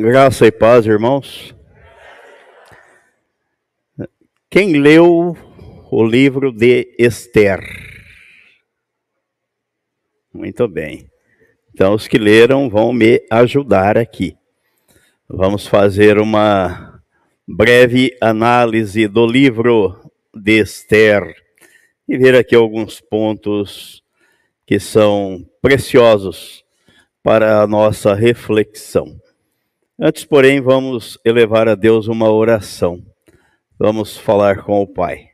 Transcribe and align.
Graça 0.00 0.46
e 0.46 0.52
paz, 0.52 0.86
irmãos. 0.86 1.52
Quem 4.48 4.78
leu 4.78 5.36
o 5.90 6.04
livro 6.04 6.52
de 6.52 6.94
Esther? 6.96 7.58
Muito 10.32 10.68
bem. 10.68 11.10
Então, 11.74 11.94
os 11.94 12.06
que 12.06 12.16
leram 12.16 12.70
vão 12.70 12.92
me 12.92 13.26
ajudar 13.28 13.98
aqui. 13.98 14.36
Vamos 15.28 15.66
fazer 15.66 16.20
uma 16.20 17.02
breve 17.44 18.16
análise 18.20 19.08
do 19.08 19.26
livro 19.26 20.00
de 20.32 20.60
Esther 20.60 21.34
e 22.08 22.16
ver 22.16 22.36
aqui 22.36 22.54
alguns 22.54 23.00
pontos 23.00 24.00
que 24.64 24.78
são 24.78 25.44
preciosos 25.60 26.64
para 27.20 27.60
a 27.60 27.66
nossa 27.66 28.14
reflexão. 28.14 29.20
Antes, 30.00 30.24
porém, 30.24 30.60
vamos 30.60 31.18
elevar 31.24 31.68
a 31.68 31.74
Deus 31.74 32.06
uma 32.06 32.30
oração. 32.30 33.04
Vamos 33.76 34.16
falar 34.16 34.62
com 34.62 34.80
o 34.80 34.86
Pai. 34.86 35.30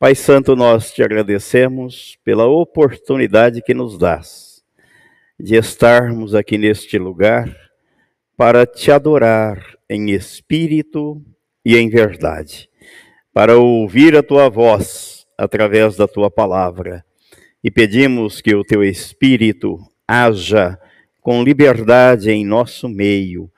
Pai 0.00 0.16
Santo, 0.16 0.56
nós 0.56 0.90
te 0.90 1.00
agradecemos 1.00 2.18
pela 2.24 2.44
oportunidade 2.46 3.62
que 3.62 3.72
nos 3.72 3.96
dás 3.96 4.64
de 5.38 5.54
estarmos 5.54 6.34
aqui 6.34 6.58
neste 6.58 6.98
lugar 6.98 7.48
para 8.36 8.66
te 8.66 8.90
adorar 8.90 9.64
em 9.88 10.10
espírito 10.10 11.24
e 11.64 11.76
em 11.76 11.88
verdade, 11.88 12.68
para 13.32 13.56
ouvir 13.56 14.16
a 14.16 14.24
tua 14.24 14.48
voz 14.48 15.24
através 15.38 15.94
da 15.94 16.08
tua 16.08 16.28
palavra. 16.28 17.04
E 17.62 17.70
pedimos 17.70 18.40
que 18.40 18.56
o 18.56 18.64
teu 18.64 18.82
espírito 18.82 19.78
haja 20.04 20.76
com 21.26 21.42
liberdade 21.42 22.30
em 22.30 22.44
nosso 22.44 22.88
meio, 22.88 23.50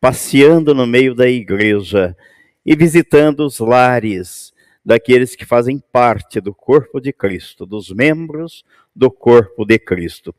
passeando 0.00 0.72
no 0.72 0.86
meio 0.86 1.12
da 1.12 1.28
igreja 1.28 2.16
e 2.64 2.76
visitando 2.76 3.40
os 3.40 3.58
lares 3.58 4.52
daqueles 4.84 5.34
que 5.34 5.44
fazem 5.44 5.82
parte 5.90 6.40
do 6.40 6.54
corpo 6.54 7.00
de 7.00 7.12
Cristo, 7.12 7.66
dos 7.66 7.90
membros 7.90 8.64
do 8.94 9.10
corpo 9.10 9.64
de 9.64 9.76
Cristo, 9.76 10.32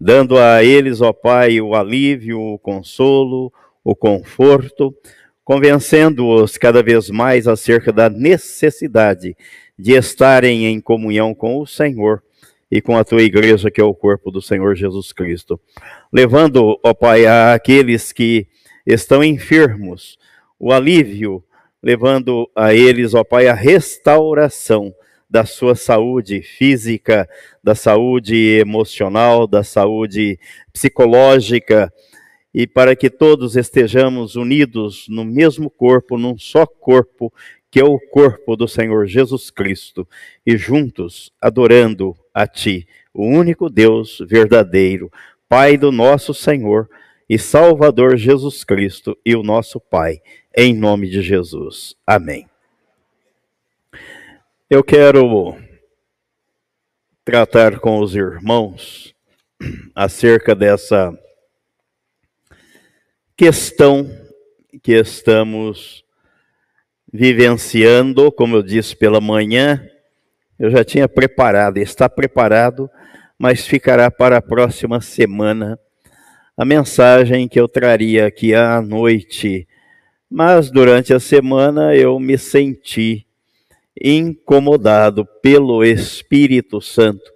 dando 0.00 0.36
a 0.36 0.64
eles, 0.64 1.00
ó 1.00 1.12
Pai, 1.12 1.60
o 1.60 1.76
alívio, 1.76 2.40
o 2.40 2.58
consolo, 2.58 3.52
o 3.84 3.94
conforto, 3.94 4.92
convencendo-os 5.44 6.58
cada 6.58 6.82
vez 6.82 7.08
mais 7.08 7.46
acerca 7.46 7.92
da 7.92 8.10
necessidade 8.10 9.36
de 9.78 9.92
estarem 9.92 10.66
em 10.66 10.80
comunhão 10.80 11.36
com 11.36 11.60
o 11.60 11.66
Senhor 11.68 12.20
e 12.72 12.80
com 12.80 12.96
a 12.96 13.04
tua 13.04 13.20
igreja, 13.20 13.70
que 13.70 13.82
é 13.82 13.84
o 13.84 13.94
corpo 13.94 14.30
do 14.30 14.40
Senhor 14.40 14.74
Jesus 14.74 15.12
Cristo. 15.12 15.60
Levando, 16.10 16.80
ó 16.82 16.94
Pai, 16.94 17.26
a 17.26 17.52
aqueles 17.52 18.12
que 18.12 18.46
estão 18.86 19.22
enfermos, 19.22 20.18
o 20.58 20.72
alívio, 20.72 21.44
levando 21.82 22.50
a 22.56 22.72
eles, 22.72 23.12
ó 23.12 23.22
Pai, 23.22 23.46
a 23.46 23.52
restauração 23.52 24.94
da 25.28 25.44
sua 25.44 25.74
saúde 25.74 26.40
física, 26.40 27.28
da 27.62 27.74
saúde 27.74 28.58
emocional, 28.58 29.46
da 29.46 29.62
saúde 29.62 30.38
psicológica, 30.72 31.92
e 32.54 32.66
para 32.66 32.96
que 32.96 33.10
todos 33.10 33.54
estejamos 33.54 34.34
unidos 34.34 35.04
no 35.10 35.26
mesmo 35.26 35.68
corpo, 35.68 36.16
num 36.16 36.38
só 36.38 36.64
corpo, 36.64 37.30
que 37.70 37.80
é 37.80 37.84
o 37.84 37.98
corpo 37.98 38.56
do 38.56 38.66
Senhor 38.66 39.06
Jesus 39.06 39.50
Cristo, 39.50 40.08
e 40.46 40.56
juntos 40.56 41.30
adorando 41.38 42.16
a 42.32 42.46
Ti, 42.46 42.86
o 43.12 43.26
único 43.26 43.68
Deus 43.68 44.18
verdadeiro, 44.26 45.10
Pai 45.48 45.76
do 45.76 45.92
nosso 45.92 46.32
Senhor 46.32 46.88
e 47.28 47.38
Salvador 47.38 48.16
Jesus 48.16 48.64
Cristo 48.64 49.16
e 49.24 49.36
o 49.36 49.42
nosso 49.42 49.78
Pai, 49.78 50.20
em 50.56 50.74
nome 50.74 51.08
de 51.08 51.20
Jesus. 51.22 51.94
Amém. 52.06 52.46
Eu 54.68 54.82
quero 54.82 55.56
tratar 57.24 57.78
com 57.78 58.00
os 58.00 58.14
irmãos 58.14 59.14
acerca 59.94 60.54
dessa 60.54 61.16
questão 63.36 64.10
que 64.82 64.92
estamos 64.92 66.02
vivenciando, 67.12 68.32
como 68.32 68.56
eu 68.56 68.62
disse 68.62 68.96
pela 68.96 69.20
manhã, 69.20 69.86
eu 70.58 70.70
já 70.70 70.84
tinha 70.84 71.08
preparado, 71.08 71.78
está 71.78 72.08
preparado, 72.08 72.90
mas 73.38 73.66
ficará 73.66 74.10
para 74.10 74.36
a 74.36 74.42
próxima 74.42 75.00
semana 75.00 75.78
a 76.56 76.64
mensagem 76.64 77.48
que 77.48 77.58
eu 77.58 77.66
traria 77.66 78.26
aqui 78.26 78.54
à 78.54 78.80
noite. 78.80 79.66
Mas 80.30 80.70
durante 80.70 81.12
a 81.12 81.20
semana 81.20 81.94
eu 81.94 82.18
me 82.20 82.38
senti 82.38 83.26
incomodado 84.00 85.26
pelo 85.42 85.84
Espírito 85.84 86.80
Santo. 86.80 87.30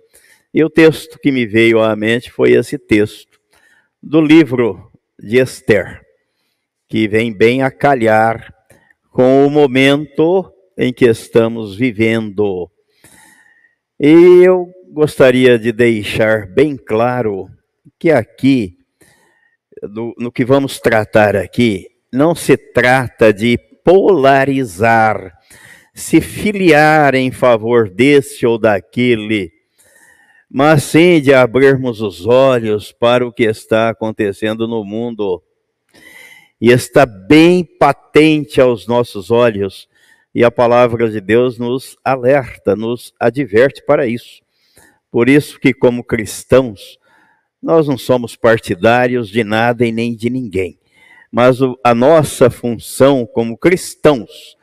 E 0.53 0.65
o 0.65 0.71
texto 0.71 1.19
que 1.19 1.31
me 1.31 1.47
veio 1.47 1.83
à 1.83 1.95
mente 1.95 2.31
foi 2.31 2.53
esse 2.53 2.79
texto 2.79 3.39
do 4.03 4.21
livro 4.21 4.91
de 5.19 5.39
Esther, 5.39 6.03
que 6.89 7.09
vem 7.09 7.33
bem 7.33 7.63
a 7.63 7.71
calhar 7.71 8.55
com 9.11 9.47
o 9.47 9.51
momento 9.51 10.53
em 10.79 10.93
que 10.93 11.07
estamos 11.07 11.75
vivendo. 11.75 12.71
E 13.99 14.43
eu 14.45 14.71
gostaria 14.91 15.59
de 15.59 15.73
deixar 15.73 16.47
bem 16.47 16.77
claro 16.77 17.49
que 17.99 18.11
aqui, 18.11 18.77
no, 19.83 20.15
no 20.19 20.31
que 20.31 20.45
vamos 20.45 20.79
tratar 20.79 21.35
aqui, 21.35 21.87
não 22.13 22.35
se 22.35 22.59
trata 22.59 23.33
de 23.33 23.57
polarizar, 23.83 25.33
se 25.95 26.21
filiar 26.21 27.15
em 27.15 27.33
favor 27.33 27.89
desse 27.89 28.45
ou 28.45 28.59
daquele, 28.59 29.51
mas 30.51 30.83
sim 30.83 31.19
de 31.19 31.33
abrirmos 31.33 32.03
os 32.03 32.27
olhos 32.27 32.93
para 32.93 33.27
o 33.27 33.33
que 33.33 33.45
está 33.45 33.89
acontecendo 33.89 34.69
no 34.69 34.85
mundo. 34.85 35.43
E 36.61 36.71
está 36.71 37.07
bem 37.07 37.65
patente 37.65 38.61
aos 38.61 38.87
nossos 38.87 39.31
olhos, 39.31 39.89
e 40.37 40.45
a 40.45 40.51
palavra 40.51 41.09
de 41.09 41.19
Deus 41.19 41.57
nos 41.57 41.97
alerta, 42.05 42.77
nos 42.77 43.15
adverte 43.19 43.83
para 43.83 44.07
isso. 44.07 44.43
Por 45.11 45.31
isso 45.31 45.59
que 45.59 45.73
como 45.73 46.05
cristãos, 46.05 46.99
nós 47.63 47.89
não 47.89 47.97
somos 47.97 48.37
partidários 48.37 49.31
de 49.31 49.43
nada 49.43 49.87
e 49.87 49.91
nem 49.91 50.15
de 50.15 50.29
ninguém. 50.29 50.79
Mas 51.33 51.57
a 51.83 51.95
nossa 51.95 52.51
função 52.51 53.25
como 53.25 53.57
cristãos 53.57 54.59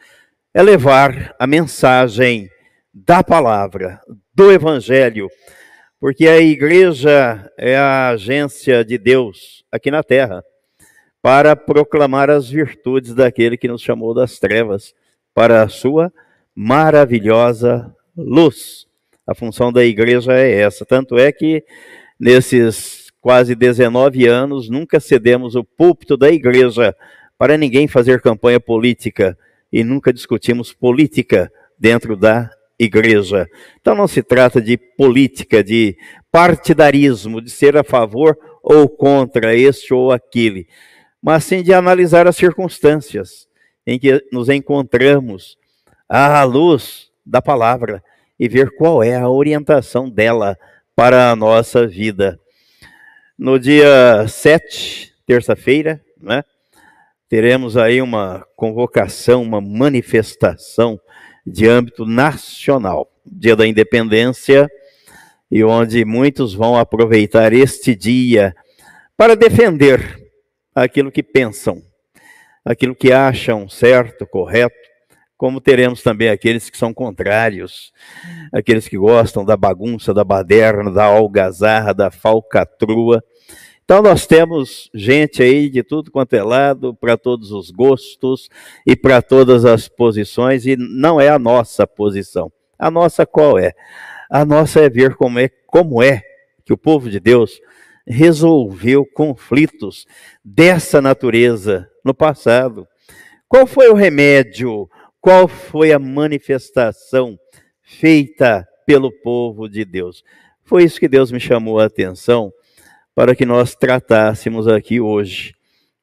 é 0.53 0.61
levar 0.61 1.35
a 1.39 1.47
mensagem 1.47 2.51
da 2.93 3.23
palavra, 3.23 3.99
do 4.31 4.51
evangelho, 4.51 5.27
porque 5.99 6.27
a 6.27 6.39
igreja 6.39 7.51
é 7.57 7.75
a 7.75 8.09
agência 8.09 8.85
de 8.85 8.99
Deus 8.99 9.65
aqui 9.71 9.89
na 9.89 10.03
terra 10.03 10.45
para 11.19 11.55
proclamar 11.55 12.29
as 12.29 12.47
virtudes 12.47 13.15
daquele 13.15 13.57
que 13.57 13.67
nos 13.67 13.81
chamou 13.81 14.13
das 14.13 14.37
trevas 14.37 14.93
para 15.33 15.63
a 15.63 15.69
sua 15.69 16.11
maravilhosa 16.55 17.93
luz. 18.15 18.85
A 19.25 19.33
função 19.33 19.71
da 19.71 19.83
igreja 19.83 20.33
é 20.33 20.61
essa. 20.61 20.85
Tanto 20.85 21.17
é 21.17 21.31
que 21.31 21.63
nesses 22.19 23.11
quase 23.21 23.55
19 23.55 24.27
anos 24.27 24.69
nunca 24.69 24.99
cedemos 24.99 25.55
o 25.55 25.63
púlpito 25.63 26.17
da 26.17 26.29
igreja 26.29 26.95
para 27.37 27.57
ninguém 27.57 27.87
fazer 27.87 28.21
campanha 28.21 28.59
política 28.59 29.37
e 29.71 29.83
nunca 29.83 30.13
discutimos 30.13 30.73
política 30.73 31.51
dentro 31.79 32.15
da 32.15 32.49
igreja. 32.77 33.47
Então 33.79 33.95
não 33.95 34.07
se 34.07 34.21
trata 34.21 34.61
de 34.61 34.77
política, 34.77 35.63
de 35.63 35.97
partidarismo, 36.31 37.41
de 37.41 37.49
ser 37.49 37.77
a 37.77 37.83
favor 37.83 38.37
ou 38.61 38.89
contra 38.89 39.55
este 39.55 39.93
ou 39.93 40.11
aquele 40.11 40.67
mas 41.23 41.45
sim 41.45 41.63
de 41.63 41.73
analisar 41.73 42.27
as 42.27 42.35
circunstâncias 42.35 43.47
em 43.85 43.99
que 43.99 44.23
nos 44.31 44.49
encontramos 44.49 45.57
à 46.07 46.43
luz 46.43 47.09
da 47.25 47.41
palavra 47.41 48.03
e 48.39 48.47
ver 48.47 48.71
qual 48.75 49.03
é 49.03 49.15
a 49.15 49.29
orientação 49.29 50.09
dela 50.09 50.57
para 50.95 51.31
a 51.31 51.35
nossa 51.35 51.87
vida. 51.87 52.39
No 53.37 53.59
dia 53.59 54.27
7, 54.27 55.13
terça-feira, 55.25 56.01
né, 56.21 56.43
teremos 57.27 57.77
aí 57.77 58.01
uma 58.01 58.45
convocação, 58.55 59.41
uma 59.41 59.59
manifestação 59.59 60.99
de 61.45 61.67
âmbito 61.67 62.05
nacional, 62.05 63.09
Dia 63.25 63.55
da 63.55 63.65
Independência, 63.65 64.69
e 65.49 65.63
onde 65.63 66.05
muitos 66.05 66.53
vão 66.53 66.77
aproveitar 66.77 67.53
este 67.53 67.95
dia 67.95 68.55
para 69.15 69.35
defender 69.35 70.21
aquilo 70.73 71.11
que 71.11 71.23
pensam, 71.23 71.81
aquilo 72.63 72.95
que 72.95 73.11
acham 73.11 73.67
certo, 73.67 74.25
correto, 74.25 74.75
como 75.37 75.59
teremos 75.59 76.01
também 76.01 76.29
aqueles 76.29 76.69
que 76.69 76.77
são 76.77 76.93
contrários, 76.93 77.91
aqueles 78.53 78.87
que 78.87 78.97
gostam 78.97 79.43
da 79.43 79.57
bagunça, 79.57 80.13
da 80.13 80.23
baderna, 80.23 80.91
da 80.91 81.03
algazarra, 81.03 81.93
da 81.93 82.09
falcatrua, 82.09 83.21
Então 83.83 84.01
nós 84.01 84.25
temos 84.25 84.89
gente 84.93 85.43
aí 85.43 85.69
de 85.69 85.83
tudo 85.83 86.09
quanto 86.09 86.33
é 86.33 86.41
lado, 86.41 86.95
para 86.95 87.17
todos 87.17 87.51
os 87.51 87.69
gostos 87.69 88.47
e 88.87 88.95
para 88.95 89.21
todas 89.21 89.65
as 89.65 89.89
posições, 89.89 90.65
e 90.65 90.77
não 90.77 91.19
é 91.19 91.27
a 91.27 91.37
nossa 91.37 91.85
posição. 91.85 92.49
A 92.79 92.89
nossa 92.89 93.25
qual 93.25 93.59
é? 93.59 93.73
A 94.31 94.45
nossa 94.45 94.79
é 94.79 94.89
ver 94.89 95.15
como 95.15 95.39
é, 95.39 95.49
como 95.67 96.01
é 96.01 96.21
que 96.65 96.71
o 96.71 96.77
povo 96.77 97.09
de 97.09 97.19
Deus 97.19 97.59
resolveu 98.05 99.05
conflitos 99.05 100.05
dessa 100.43 101.01
natureza 101.01 101.89
no 102.03 102.13
passado. 102.13 102.87
Qual 103.47 103.65
foi 103.65 103.89
o 103.89 103.93
remédio? 103.93 104.89
Qual 105.21 105.47
foi 105.47 105.93
a 105.93 105.99
manifestação 105.99 107.39
feita 107.81 108.67
pelo 108.85 109.11
povo 109.11 109.69
de 109.69 109.85
Deus? 109.85 110.23
Foi 110.63 110.83
isso 110.83 110.99
que 110.99 111.07
Deus 111.07 111.31
me 111.31 111.39
chamou 111.39 111.79
a 111.79 111.85
atenção 111.85 112.51
para 113.15 113.35
que 113.35 113.45
nós 113.45 113.75
tratássemos 113.75 114.67
aqui 114.67 114.99
hoje. 114.99 115.53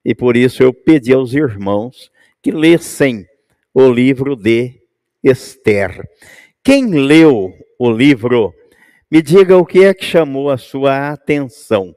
E 0.05 0.14
por 0.14 0.37
isso 0.37 0.62
eu 0.62 0.73
pedi 0.73 1.12
aos 1.12 1.35
irmãos 1.35 2.11
que 2.41 2.50
lessem 2.50 3.26
o 3.75 3.91
livro 3.91 4.35
de 4.35 4.81
Esther. 5.23 6.08
Quem 6.62 6.87
leu 6.87 7.53
o 7.79 7.91
livro, 7.91 8.55
me 9.11 9.21
diga 9.21 9.57
o 9.57 9.67
que 9.67 9.85
é 9.85 9.93
que 9.93 10.05
chamou 10.05 10.51
a 10.51 10.57
sua 10.57 11.11
atenção. 11.11 11.95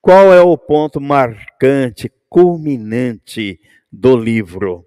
Qual 0.00 0.32
é 0.32 0.40
o 0.40 0.56
ponto 0.56 1.00
marcante, 1.00 2.10
culminante 2.28 3.60
do 3.92 4.16
livro? 4.16 4.86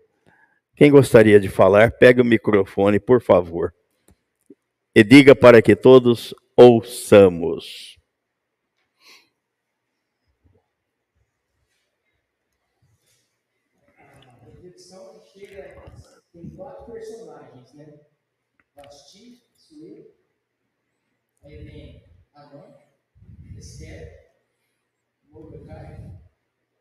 Quem 0.75 0.89
gostaria 0.89 1.39
de 1.39 1.49
falar, 1.49 1.91
pega 1.91 2.21
o 2.23 2.25
microfone, 2.25 2.99
por 2.99 3.21
favor. 3.21 3.71
E 4.95 5.03
diga 5.03 5.35
para 5.35 5.61
que 5.61 5.75
todos 5.75 6.33
ouçamos. 6.57 7.97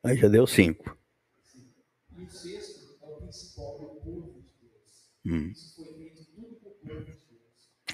Aí 0.05 0.17
já 0.17 0.29
deu 0.29 0.47
cinco. 0.47 0.97
E 2.17 2.23
o 2.25 2.31
sexto 2.31 2.99
é 3.03 3.07
o 3.07 3.17
principal, 3.19 3.79
povo 4.03 4.33
de 4.33 4.69
Deus. 4.69 4.83
Hum. 5.25 5.51
Isso 5.51 5.77
foi 5.77 5.95
feito 5.95 6.25
tudo 6.35 6.55
por 6.57 6.73
povo 6.73 6.99
de 7.01 7.05
Deus. 7.05 7.19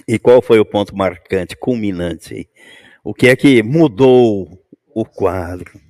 E 0.06 0.18
qual 0.18 0.40
foi 0.40 0.58
o 0.58 0.64
ponto 0.64 0.96
marcante, 0.96 1.56
culminante? 1.56 2.48
O 3.04 3.12
que 3.12 3.28
é 3.28 3.36
que 3.36 3.62
mudou 3.62 4.64
o 4.86 5.04
quadro? 5.04 5.80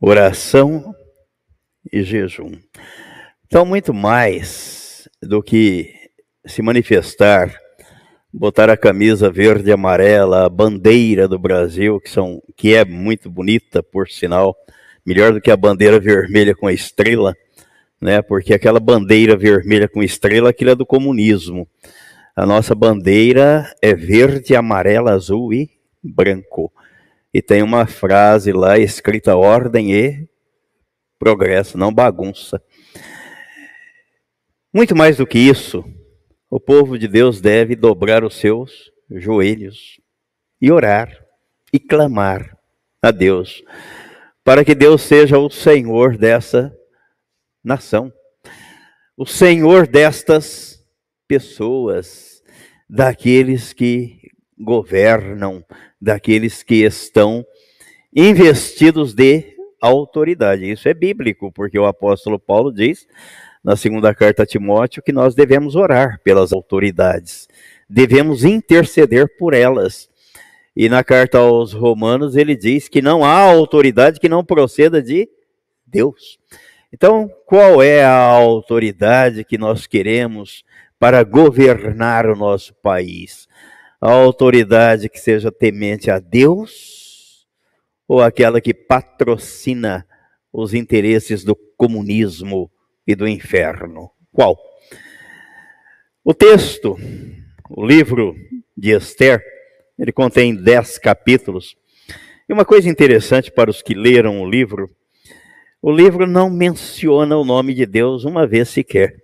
Oração 0.00 0.94
e 1.92 2.02
jejum. 2.02 2.60
Então, 3.46 3.64
muito 3.64 3.94
mais 3.94 5.08
do 5.22 5.42
que 5.42 5.94
se 6.44 6.60
manifestar 6.60 7.56
botar 8.36 8.68
a 8.68 8.76
camisa 8.76 9.30
verde 9.30 9.70
e 9.70 9.72
amarela, 9.72 10.44
a 10.44 10.48
bandeira 10.48 11.28
do 11.28 11.38
Brasil, 11.38 12.00
que, 12.00 12.10
são, 12.10 12.42
que 12.56 12.74
é 12.74 12.84
muito 12.84 13.30
bonita, 13.30 13.80
por 13.80 14.08
sinal, 14.08 14.56
melhor 15.06 15.32
do 15.32 15.40
que 15.40 15.52
a 15.52 15.56
bandeira 15.56 16.00
vermelha 16.00 16.52
com 16.54 16.66
a 16.66 16.72
estrela, 16.72 17.36
né? 18.00 18.20
Porque 18.20 18.52
aquela 18.52 18.80
bandeira 18.80 19.36
vermelha 19.36 19.88
com 19.88 20.02
estrela, 20.02 20.50
aquilo 20.50 20.70
é 20.70 20.74
do 20.74 20.84
comunismo. 20.84 21.68
A 22.34 22.44
nossa 22.44 22.74
bandeira 22.74 23.72
é 23.80 23.94
verde, 23.94 24.56
amarela, 24.56 25.12
azul 25.12 25.54
e 25.54 25.70
branco. 26.02 26.72
E 27.32 27.40
tem 27.40 27.62
uma 27.62 27.86
frase 27.86 28.52
lá 28.52 28.76
escrita 28.76 29.36
ordem 29.36 29.94
e 29.94 30.28
progresso, 31.20 31.78
não 31.78 31.94
bagunça. 31.94 32.60
Muito 34.72 34.96
mais 34.96 35.18
do 35.18 35.26
que 35.26 35.38
isso, 35.38 35.84
o 36.50 36.60
povo 36.60 36.98
de 36.98 37.08
Deus 37.08 37.40
deve 37.40 37.74
dobrar 37.74 38.24
os 38.24 38.34
seus 38.34 38.90
joelhos 39.10 40.00
e 40.60 40.70
orar 40.70 41.24
e 41.72 41.78
clamar 41.78 42.56
a 43.02 43.10
Deus, 43.10 43.62
para 44.42 44.64
que 44.64 44.74
Deus 44.74 45.02
seja 45.02 45.38
o 45.38 45.50
Senhor 45.50 46.16
dessa 46.16 46.74
nação, 47.62 48.12
o 49.16 49.26
Senhor 49.26 49.86
destas 49.86 50.84
pessoas, 51.26 52.42
daqueles 52.88 53.72
que 53.72 54.20
governam, 54.58 55.64
daqueles 56.00 56.62
que 56.62 56.84
estão 56.84 57.44
investidos 58.14 59.14
de 59.14 59.54
autoridade. 59.80 60.70
Isso 60.70 60.88
é 60.88 60.94
bíblico, 60.94 61.52
porque 61.52 61.78
o 61.78 61.86
apóstolo 61.86 62.38
Paulo 62.38 62.72
diz 62.72 63.06
na 63.64 63.76
segunda 63.76 64.14
carta 64.14 64.42
a 64.42 64.46
Timóteo 64.46 65.02
que 65.02 65.12
nós 65.12 65.34
devemos 65.34 65.74
orar 65.74 66.20
pelas 66.22 66.52
autoridades, 66.52 67.48
devemos 67.88 68.44
interceder 68.44 69.38
por 69.38 69.54
elas. 69.54 70.08
E 70.76 70.88
na 70.88 71.02
carta 71.02 71.38
aos 71.38 71.72
Romanos 71.72 72.36
ele 72.36 72.54
diz 72.54 72.88
que 72.88 73.00
não 73.00 73.24
há 73.24 73.38
autoridade 73.38 74.20
que 74.20 74.28
não 74.28 74.44
proceda 74.44 75.00
de 75.00 75.28
Deus. 75.86 76.38
Então, 76.92 77.30
qual 77.46 77.82
é 77.82 78.04
a 78.04 78.18
autoridade 78.18 79.44
que 79.44 79.56
nós 79.56 79.86
queremos 79.86 80.62
para 80.98 81.22
governar 81.22 82.26
o 82.26 82.36
nosso 82.36 82.74
país? 82.74 83.48
A 84.00 84.10
autoridade 84.12 85.08
que 85.08 85.18
seja 85.18 85.50
temente 85.50 86.10
a 86.10 86.18
Deus 86.18 87.46
ou 88.06 88.20
aquela 88.20 88.60
que 88.60 88.74
patrocina 88.74 90.06
os 90.52 90.74
interesses 90.74 91.42
do 91.42 91.56
comunismo, 91.76 92.70
e 93.06 93.14
do 93.14 93.26
inferno. 93.26 94.10
Qual? 94.32 94.58
O 96.24 96.32
texto, 96.32 96.96
o 97.68 97.86
livro 97.86 98.34
de 98.76 98.90
Esther, 98.90 99.42
ele 99.98 100.12
contém 100.12 100.54
dez 100.54 100.98
capítulos. 100.98 101.76
E 102.48 102.52
uma 102.52 102.64
coisa 102.64 102.88
interessante 102.88 103.50
para 103.50 103.70
os 103.70 103.82
que 103.82 103.94
leram 103.94 104.40
o 104.40 104.48
livro, 104.48 104.90
o 105.80 105.92
livro 105.92 106.26
não 106.26 106.48
menciona 106.48 107.36
o 107.36 107.44
nome 107.44 107.74
de 107.74 107.84
Deus 107.84 108.24
uma 108.24 108.46
vez 108.46 108.70
sequer. 108.70 109.16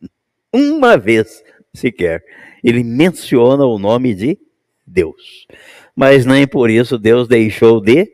Uma 0.52 0.96
vez 0.96 1.42
sequer. 1.72 2.24
Ele 2.62 2.84
menciona 2.84 3.66
o 3.66 3.76
nome 3.76 4.14
de 4.14 4.38
Deus. 4.86 5.48
Mas 5.96 6.24
nem 6.24 6.46
por 6.46 6.70
isso 6.70 6.96
Deus 6.96 7.26
deixou 7.26 7.80
de 7.80 8.08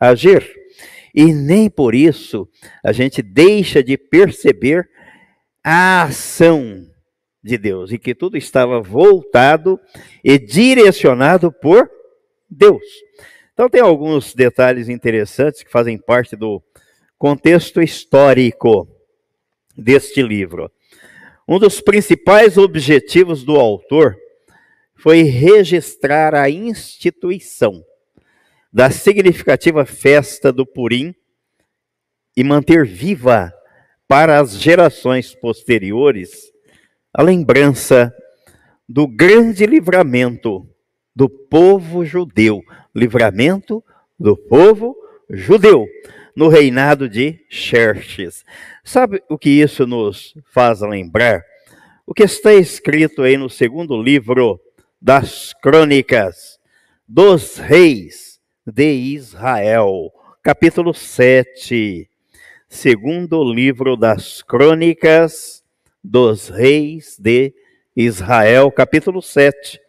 agir. 0.00 0.42
E 1.14 1.32
nem 1.32 1.70
por 1.70 1.94
isso 1.94 2.48
a 2.82 2.90
gente 2.90 3.22
deixa 3.22 3.82
de 3.82 3.96
perceber 3.96 4.88
a 5.62 6.02
ação 6.02 6.84
de 7.42 7.56
Deus 7.56 7.92
e 7.92 7.98
que 7.98 8.14
tudo 8.14 8.36
estava 8.36 8.80
voltado 8.80 9.78
e 10.24 10.38
direcionado 10.38 11.52
por 11.52 11.88
Deus. 12.50 12.82
Então, 13.52 13.68
tem 13.70 13.80
alguns 13.80 14.34
detalhes 14.34 14.88
interessantes 14.88 15.62
que 15.62 15.70
fazem 15.70 15.96
parte 15.96 16.34
do 16.34 16.60
contexto 17.16 17.80
histórico 17.80 18.88
deste 19.76 20.22
livro. 20.22 20.70
Um 21.46 21.58
dos 21.58 21.80
principais 21.80 22.56
objetivos 22.56 23.44
do 23.44 23.56
autor 23.56 24.16
foi 24.96 25.22
registrar 25.22 26.34
a 26.34 26.50
instituição 26.50 27.84
da 28.74 28.90
significativa 28.90 29.86
festa 29.86 30.52
do 30.52 30.66
Purim 30.66 31.14
e 32.36 32.42
manter 32.42 32.84
viva 32.84 33.54
para 34.08 34.40
as 34.40 34.60
gerações 34.60 35.32
posteriores 35.32 36.52
a 37.12 37.22
lembrança 37.22 38.12
do 38.88 39.06
grande 39.06 39.64
livramento 39.64 40.68
do 41.14 41.28
povo 41.28 42.04
judeu, 42.04 42.60
livramento 42.92 43.82
do 44.18 44.36
povo 44.36 44.96
judeu 45.30 45.86
no 46.34 46.48
reinado 46.48 47.08
de 47.08 47.38
Xerxes. 47.48 48.44
Sabe 48.82 49.22
o 49.30 49.38
que 49.38 49.50
isso 49.50 49.86
nos 49.86 50.34
faz 50.52 50.80
lembrar? 50.80 51.44
O 52.04 52.12
que 52.12 52.24
está 52.24 52.52
escrito 52.52 53.22
aí 53.22 53.36
no 53.36 53.48
segundo 53.48 53.96
livro 54.02 54.60
das 55.00 55.54
Crônicas 55.62 56.58
dos 57.06 57.56
Reis, 57.56 58.33
de 58.66 58.92
Israel. 58.92 60.10
Capítulo 60.42 60.94
7, 60.94 62.08
segundo 62.68 63.44
livro 63.44 63.96
das 63.96 64.42
Crônicas 64.42 65.62
dos 66.02 66.48
Reis 66.48 67.18
de 67.18 67.52
Israel, 67.94 68.70
capítulo 68.70 69.20
7. 69.20 69.80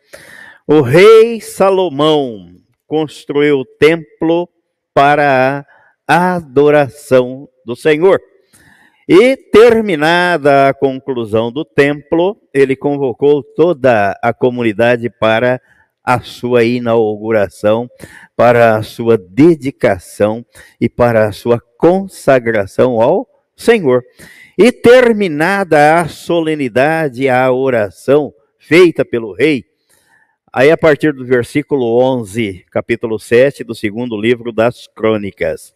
O 0.68 0.82
rei 0.82 1.40
Salomão 1.40 2.56
construiu 2.88 3.60
o 3.60 3.66
templo 3.66 4.50
para 4.94 5.66
a 6.08 6.36
adoração 6.36 7.48
do 7.66 7.76
Senhor. 7.76 8.20
E 9.08 9.38
terminada 9.38 10.70
a 10.70 10.74
conclusão 10.74 11.52
do 11.52 11.64
templo, 11.64 12.42
ele 12.54 12.76
convocou 12.76 13.44
toda 13.44 14.18
a 14.22 14.34
comunidade 14.34 15.10
para 15.10 15.56
a 15.56 15.75
sua 16.22 16.64
inauguração, 16.64 17.90
para 18.36 18.76
a 18.76 18.84
sua 18.84 19.18
dedicação 19.18 20.46
e 20.80 20.88
para 20.88 21.28
a 21.28 21.32
sua 21.32 21.60
consagração 21.78 23.02
ao 23.02 23.28
Senhor. 23.56 24.04
E 24.58 24.72
terminada 24.72 26.00
a 26.00 26.08
solenidade, 26.08 27.28
a 27.28 27.52
oração 27.52 28.34
feita 28.58 29.04
pelo 29.04 29.34
rei, 29.34 29.66
aí 30.52 30.72
a 30.72 30.78
partir 30.78 31.14
do 31.14 31.26
versículo 31.26 32.00
11, 32.02 32.66
capítulo 32.72 33.20
7 33.20 33.64
do 33.64 33.76
segundo 33.76 34.20
livro 34.20 34.52
das 34.52 34.88
Crônicas. 34.88 35.74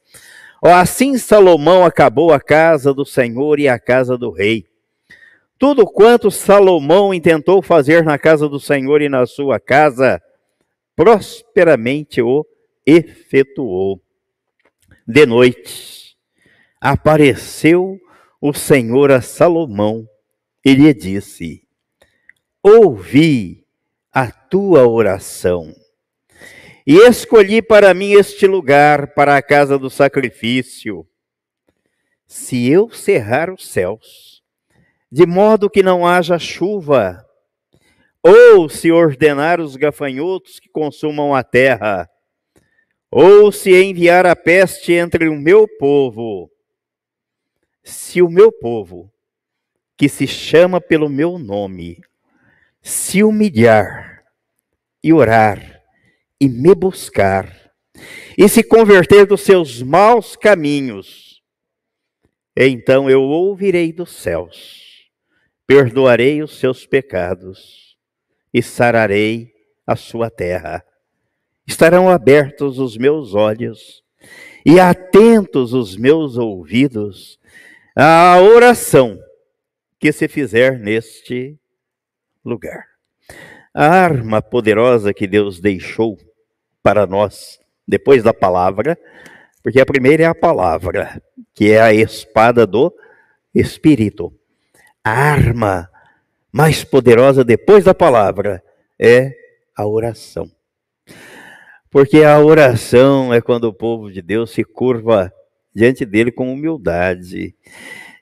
Assim 0.61 1.17
Salomão 1.17 1.85
acabou 1.85 2.33
a 2.33 2.39
casa 2.39 2.93
do 2.93 3.05
Senhor 3.05 3.59
e 3.59 3.67
a 3.67 3.79
casa 3.79 4.17
do 4.17 4.29
rei. 4.29 4.68
Tudo 5.59 5.85
quanto 5.85 6.31
Salomão 6.31 7.13
intentou 7.13 7.61
fazer 7.61 8.01
na 8.01 8.17
casa 8.17 8.47
do 8.47 8.61
Senhor 8.61 9.01
e 9.01 9.09
na 9.09 9.25
sua 9.25 9.59
casa, 9.59 10.21
prosperamente 10.95 12.21
o 12.21 12.45
efetuou. 12.85 14.01
De 15.05 15.25
noite, 15.25 16.15
apareceu 16.79 17.99
o 18.39 18.53
Senhor 18.53 19.11
a 19.11 19.21
Salomão 19.21 20.07
e 20.63 20.73
lhe 20.73 20.93
disse: 20.93 21.67
Ouvi 22.63 23.65
a 24.13 24.31
tua 24.31 24.87
oração 24.87 25.75
e 26.87 26.95
escolhi 27.05 27.61
para 27.61 27.93
mim 27.93 28.13
este 28.13 28.47
lugar, 28.47 29.13
para 29.13 29.35
a 29.35 29.41
casa 29.41 29.77
do 29.77 29.89
sacrifício. 29.89 31.05
Se 32.25 32.69
eu 32.69 32.89
cerrar 32.91 33.51
os 33.51 33.67
céus, 33.67 34.38
de 35.11 35.25
modo 35.25 35.69
que 35.69 35.81
não 35.81 36.05
haja 36.05 36.37
chuva, 36.37 37.25
ou 38.21 38.69
se 38.69 38.91
ordenar 38.91 39.59
os 39.59 39.75
gafanhotos 39.75 40.59
que 40.59 40.69
consumam 40.69 41.33
a 41.33 41.43
terra, 41.43 42.09
ou 43.11 43.51
se 43.51 43.71
enviar 43.71 44.25
a 44.25 44.35
peste 44.35 44.93
entre 44.93 45.27
o 45.27 45.35
meu 45.35 45.67
povo, 45.79 46.51
se 47.83 48.21
o 48.21 48.29
meu 48.29 48.51
povo, 48.51 49.11
que 49.97 50.07
se 50.07 50.27
chama 50.27 50.79
pelo 50.79 51.09
meu 51.09 51.39
nome, 51.39 52.01
se 52.81 53.23
humilhar 53.23 54.23
e 55.03 55.11
orar 55.11 55.81
e 56.39 56.47
me 56.47 56.73
buscar 56.75 57.53
e 58.37 58.47
se 58.47 58.63
converter 58.63 59.25
dos 59.25 59.41
seus 59.41 59.81
maus 59.81 60.35
caminhos, 60.35 61.41
então 62.55 63.09
eu 63.09 63.21
ouvirei 63.21 63.91
dos 63.91 64.11
céus, 64.11 64.88
perdoarei 65.69 66.41
os 66.41 66.57
seus 66.57 66.87
pecados 66.87 67.95
e 68.51 68.59
sararei 68.59 69.53
a 69.85 69.95
sua 69.95 70.27
terra. 70.27 70.83
Estarão 71.67 72.09
abertos 72.09 72.79
os 72.79 72.97
meus 72.97 73.35
olhos 73.35 74.03
e 74.65 74.79
atentos 74.79 75.71
os 75.71 75.95
meus 75.95 76.37
ouvidos 76.37 77.39
à 77.95 78.41
oração 78.41 79.19
que 79.99 80.11
se 80.11 80.27
fizer 80.27 80.79
neste 80.79 81.55
lugar. 82.43 82.87
A 83.71 83.85
arma 83.85 84.41
poderosa 84.41 85.13
que 85.13 85.27
Deus 85.27 85.59
deixou 85.59 86.17
para 86.81 87.05
nós, 87.05 87.59
depois 87.87 88.23
da 88.23 88.33
palavra, 88.33 88.97
porque 89.61 89.79
a 89.79 89.85
primeira 89.85 90.23
é 90.23 90.25
a 90.25 90.33
palavra, 90.33 91.21
que 91.53 91.69
é 91.69 91.79
a 91.79 91.93
espada 91.93 92.65
do 92.65 92.91
Espírito. 93.53 94.38
A 95.03 95.11
arma 95.11 95.89
mais 96.51 96.83
poderosa 96.83 97.43
depois 97.43 97.85
da 97.85 97.93
palavra 97.93 98.63
é 98.99 99.33
a 99.75 99.87
oração. 99.87 100.51
Porque 101.89 102.23
a 102.23 102.39
oração 102.39 103.33
é 103.33 103.41
quando 103.41 103.63
o 103.65 103.73
povo 103.73 104.11
de 104.11 104.21
Deus 104.21 104.51
se 104.51 104.63
curva 104.63 105.33
diante 105.73 106.05
dele 106.05 106.31
com 106.31 106.51
humildade, 106.51 107.55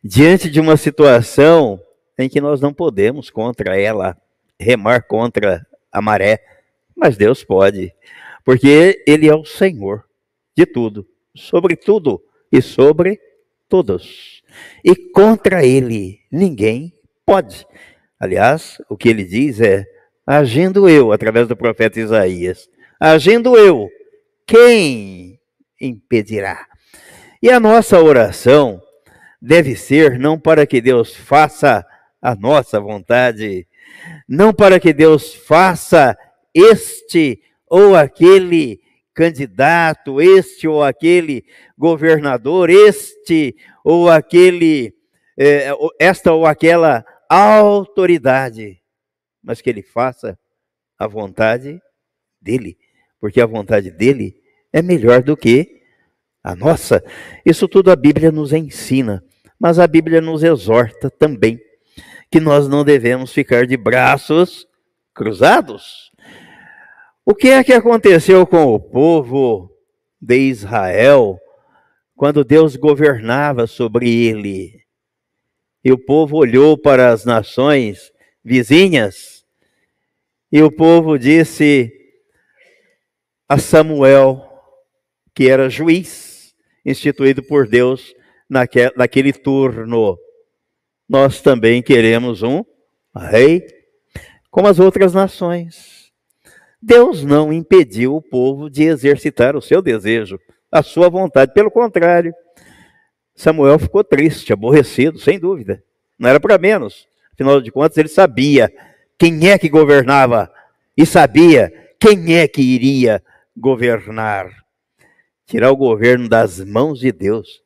diante 0.04 0.50
de 0.50 0.60
uma 0.60 0.78
situação 0.78 1.82
em 2.18 2.30
que 2.30 2.40
nós 2.40 2.62
não 2.62 2.74
podemos 2.74 3.30
contra 3.30 3.80
ela, 3.80 4.16
remar 4.60 5.02
contra 5.02 5.66
a 5.92 6.02
maré, 6.02 6.44
mas 6.96 7.18
Deus 7.18 7.44
pode, 7.44 7.94
porque 8.46 9.04
Ele 9.08 9.28
é 9.28 9.36
o 9.36 9.46
Senhor 9.46 10.06
de 10.56 10.66
tudo, 10.66 11.08
sobre 11.36 11.76
tudo 11.76 12.24
e 12.52 12.62
sobre 12.62 13.20
todos. 13.68 14.37
E 14.84 14.96
contra 14.96 15.66
Ele 15.66 16.20
ninguém 16.32 16.94
pode. 17.26 17.66
Aliás, 18.20 18.82
o 18.90 18.98
que 18.98 19.10
ele 19.10 19.24
diz 19.24 19.60
é: 19.60 19.86
agindo 20.26 20.90
eu, 20.90 21.12
através 21.12 21.48
do 21.48 21.56
profeta 21.56 22.00
Isaías, 22.00 22.70
agindo 23.00 23.58
eu, 23.58 23.90
quem 24.46 25.40
impedirá? 25.80 26.66
E 27.42 27.52
a 27.52 27.60
nossa 27.60 28.02
oração 28.02 28.82
deve 29.42 29.76
ser 29.76 30.18
não 30.18 30.40
para 30.40 30.66
que 30.66 30.82
Deus 30.82 31.16
faça 31.16 31.86
a 32.22 32.36
nossa 32.36 32.80
vontade, 32.80 33.68
não 34.28 34.52
para 34.52 34.80
que 34.80 34.92
Deus 34.92 35.36
faça 35.36 36.18
este 36.54 37.40
ou 37.70 37.96
aquele 37.96 38.80
candidato, 39.14 40.22
este 40.22 40.68
ou 40.68 40.84
aquele 40.84 41.44
governador, 41.78 42.70
este 42.70 43.56
ou 43.90 44.10
aquele, 44.10 44.94
eh, 45.38 45.72
esta 45.98 46.34
ou 46.34 46.46
aquela 46.46 47.06
autoridade, 47.30 48.82
mas 49.42 49.62
que 49.62 49.70
ele 49.70 49.82
faça 49.82 50.38
a 51.00 51.08
vontade 51.08 51.82
dele, 52.42 52.78
porque 53.18 53.40
a 53.40 53.46
vontade 53.46 53.90
dele 53.90 54.36
é 54.74 54.82
melhor 54.82 55.24
do 55.24 55.38
que 55.38 55.84
a 56.44 56.54
nossa. 56.54 57.02
Isso 57.46 57.66
tudo 57.66 57.90
a 57.90 57.96
Bíblia 57.96 58.30
nos 58.30 58.52
ensina, 58.52 59.24
mas 59.58 59.80
a 59.80 59.88
Bíblia 59.88 60.20
nos 60.20 60.44
exorta 60.44 61.10
também 61.10 61.58
que 62.30 62.42
nós 62.42 62.68
não 62.68 62.84
devemos 62.84 63.32
ficar 63.32 63.66
de 63.66 63.78
braços 63.78 64.68
cruzados. 65.14 66.12
O 67.26 67.34
que 67.34 67.48
é 67.48 67.64
que 67.64 67.72
aconteceu 67.72 68.46
com 68.46 68.66
o 68.66 68.82
povo 68.82 69.72
de 70.22 70.36
Israel 70.40 71.40
quando 72.18 72.44
Deus 72.44 72.76
governava 72.76 73.66
sobre 73.66 74.10
ele? 74.10 74.82
E 75.82 75.92
o 75.94 75.98
povo 75.98 76.36
olhou 76.36 76.78
para 76.78 77.14
as 77.14 77.24
nações 77.24 78.12
vizinhas 78.44 79.38
e 80.52 80.62
o 80.62 80.72
povo 80.72 81.18
disse 81.18 81.92
a 83.48 83.58
Samuel, 83.58 84.46
que 85.36 85.50
era 85.50 85.70
juiz 85.70 86.56
instituído 86.86 87.44
por 87.44 87.68
Deus 87.68 88.14
naquele, 88.50 89.34
turno: 89.34 90.18
nós 91.08 91.42
também 91.42 91.84
queremos 91.84 92.44
um 92.44 92.64
rei, 93.16 93.66
como 94.50 94.68
as 94.68 94.80
outras 94.80 95.14
nações. 95.14 96.12
Deus 96.82 97.24
não 97.24 97.52
impediu 97.52 98.16
o 98.16 98.22
povo 98.22 98.70
de 98.70 98.84
exercitar 98.84 99.56
o 99.56 99.62
seu 99.62 99.82
desejo, 99.82 100.40
a 100.72 100.84
sua 100.84 101.10
vontade. 101.10 101.54
Pelo 101.54 101.72
contrário, 101.72 102.34
Samuel 103.36 103.78
ficou 103.78 104.04
triste, 104.04 104.52
aborrecido, 104.52 105.20
sem 105.20 105.40
dúvida. 105.40 105.84
Não 106.18 106.30
era 106.30 106.40
para 106.40 106.58
menos. 106.58 107.08
Afinal 107.34 107.62
de 107.62 107.72
contas, 107.72 107.98
ele 107.98 108.10
sabia 108.10 108.74
quem 109.18 109.50
é 109.50 109.58
que 109.58 109.70
governava 109.70 110.52
e 110.98 111.06
sabia 111.06 111.72
quem 112.00 112.36
é 112.36 112.48
que 112.48 112.62
iria 112.62 113.24
governar. 113.56 114.50
Tirar 115.46 115.72
o 115.72 115.78
governo 115.78 116.28
das 116.28 116.60
mãos 116.60 117.00
de 117.00 117.12
Deus 117.12 117.62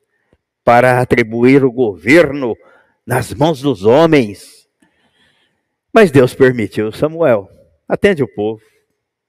para 0.63 0.99
atribuir 0.99 1.63
o 1.63 1.71
governo 1.71 2.55
nas 3.07 3.33
mãos 3.33 3.61
dos 3.61 3.85
homens. 3.85 4.67
Mas 5.91 6.11
Deus 6.11 6.35
permitiu, 6.35 6.91
Samuel, 6.91 7.49
atende 7.87 8.21
o 8.21 8.27
povo, 8.27 8.61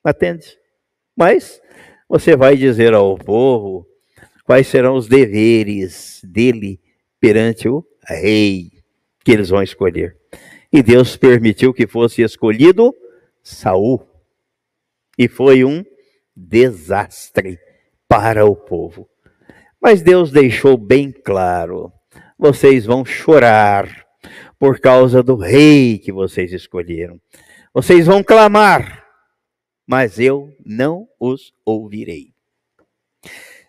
atende. 0.05 0.59
Mas 1.17 1.62
você 2.12 2.37
vai 2.37 2.59
dizer 2.59 2.92
ao 2.92 3.16
povo 3.16 3.87
quais 4.45 4.66
serão 4.66 4.97
os 4.97 5.09
deveres 5.09 6.21
dele 6.23 6.78
perante 7.19 7.71
o 7.71 7.83
rei 8.07 8.71
que 9.25 9.33
eles 9.33 9.49
vão 9.49 9.62
escolher. 9.62 10.19
E 10.71 10.83
Deus 10.83 11.16
permitiu 11.16 11.73
que 11.73 11.87
fosse 11.87 12.21
escolhido 12.21 12.95
Saul. 13.42 14.07
E 15.19 15.26
foi 15.26 15.64
um 15.64 15.83
desastre 16.37 17.59
para 18.07 18.45
o 18.45 18.54
povo. 18.54 19.09
Mas 19.81 20.02
Deus 20.02 20.31
deixou 20.31 20.76
bem 20.76 21.11
claro 21.11 21.90
vocês 22.38 22.85
vão 22.85 23.07
chorar 23.07 23.88
por 24.59 24.81
causa 24.81 25.23
do 25.23 25.37
rei 25.37 25.97
que 25.97 26.12
vocês 26.12 26.52
escolheram. 26.52 27.19
Vocês 27.73 28.04
vão 28.04 28.23
clamar, 28.23 29.01
mas 29.92 30.18
eu 30.18 30.56
não 30.64 31.06
os 31.20 31.52
ouvirei. 31.66 32.32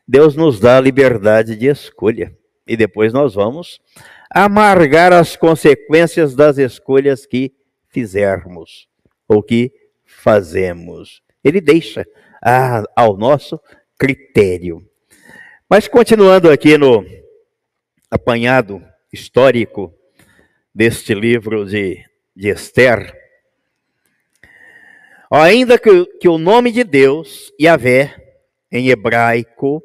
Deus 0.08 0.38
nos 0.38 0.58
dá 0.58 0.78
a 0.78 0.80
liberdade 0.80 1.54
de 1.54 1.68
escolha 1.68 2.34
e 2.66 2.78
depois 2.78 3.12
nós 3.12 3.34
vamos 3.34 3.82
amargar 4.30 5.12
as 5.12 5.36
consequências 5.36 6.34
das 6.34 6.58
escolhas 6.58 7.26
que 7.26 7.54
fizermos 7.90 8.88
ou 9.28 9.44
que 9.44 9.70
fazemos. 10.06 11.22
Ele 11.44 11.60
deixa 11.60 12.08
a, 12.42 12.86
ao 12.96 13.18
nosso 13.18 13.60
critério. 14.00 14.82
Mas 15.70 15.90
continuando 15.90 16.50
aqui 16.50 16.78
no 16.78 17.06
apanhado 18.10 18.82
histórico 19.12 19.94
deste 20.74 21.14
livro 21.14 21.66
de, 21.66 22.02
de 22.34 22.48
Esther, 22.48 23.23
ainda 25.42 25.80
que, 25.80 26.06
que 26.20 26.30
o 26.30 26.38
nome 26.38 26.72
de 26.72 26.84
Deus, 26.84 27.52
Yahvé, 27.60 28.16
em 28.72 28.90
hebraico, 28.90 29.82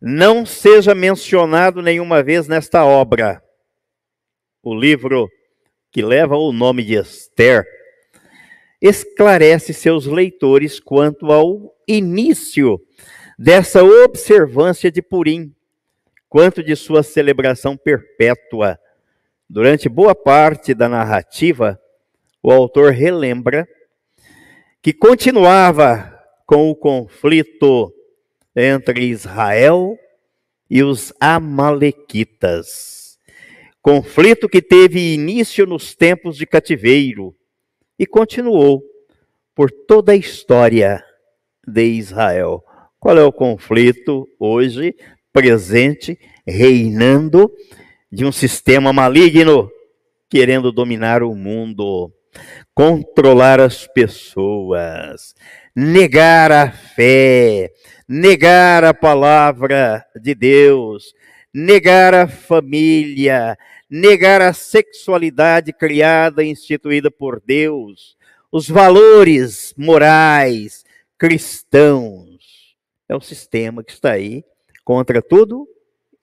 não 0.00 0.46
seja 0.46 0.94
mencionado 0.94 1.82
nenhuma 1.82 2.22
vez 2.22 2.48
nesta 2.48 2.84
obra, 2.84 3.42
o 4.62 4.74
livro 4.74 5.28
que 5.90 6.02
leva 6.02 6.36
o 6.36 6.52
nome 6.52 6.82
de 6.82 6.94
Esther, 6.94 7.66
esclarece 8.80 9.74
seus 9.74 10.06
leitores 10.06 10.80
quanto 10.80 11.30
ao 11.30 11.74
início 11.86 12.80
dessa 13.38 13.82
observância 13.82 14.90
de 14.90 15.02
Purim, 15.02 15.54
quanto 16.28 16.62
de 16.62 16.74
sua 16.74 17.02
celebração 17.02 17.76
perpétua. 17.76 18.78
Durante 19.48 19.88
boa 19.88 20.14
parte 20.14 20.72
da 20.72 20.88
narrativa, 20.88 21.78
o 22.42 22.50
autor 22.50 22.92
relembra 22.92 23.68
que 24.84 24.92
continuava 24.92 26.14
com 26.44 26.70
o 26.70 26.76
conflito 26.76 27.90
entre 28.54 29.06
Israel 29.06 29.96
e 30.68 30.82
os 30.82 31.10
Amalequitas. 31.18 33.18
Conflito 33.80 34.46
que 34.46 34.60
teve 34.60 35.14
início 35.14 35.64
nos 35.64 35.94
tempos 35.94 36.36
de 36.36 36.44
cativeiro 36.44 37.34
e 37.98 38.04
continuou 38.04 38.82
por 39.54 39.70
toda 39.70 40.12
a 40.12 40.16
história 40.16 41.02
de 41.66 41.84
Israel. 41.84 42.62
Qual 43.00 43.16
é 43.16 43.24
o 43.24 43.32
conflito 43.32 44.28
hoje 44.38 44.94
presente, 45.32 46.18
reinando 46.46 47.50
de 48.12 48.26
um 48.26 48.30
sistema 48.30 48.92
maligno 48.92 49.70
querendo 50.28 50.70
dominar 50.70 51.22
o 51.22 51.34
mundo, 51.34 52.12
controlar 52.74 53.60
as 53.60 53.86
pessoas, 53.86 55.34
negar 55.74 56.50
a 56.50 56.72
fé, 56.72 57.72
negar 58.08 58.82
a 58.84 58.92
palavra 58.92 60.04
de 60.20 60.34
Deus, 60.34 61.14
negar 61.52 62.12
a 62.12 62.26
família, 62.26 63.56
negar 63.88 64.42
a 64.42 64.52
sexualidade 64.52 65.72
criada 65.72 66.42
e 66.42 66.48
instituída 66.48 67.10
por 67.10 67.40
Deus, 67.40 68.16
os 68.50 68.68
valores 68.68 69.72
morais 69.76 70.84
cristãos. 71.16 72.74
É 73.08 73.14
o 73.14 73.20
sistema 73.20 73.84
que 73.84 73.92
está 73.92 74.12
aí 74.12 74.44
contra 74.84 75.22
tudo 75.22 75.68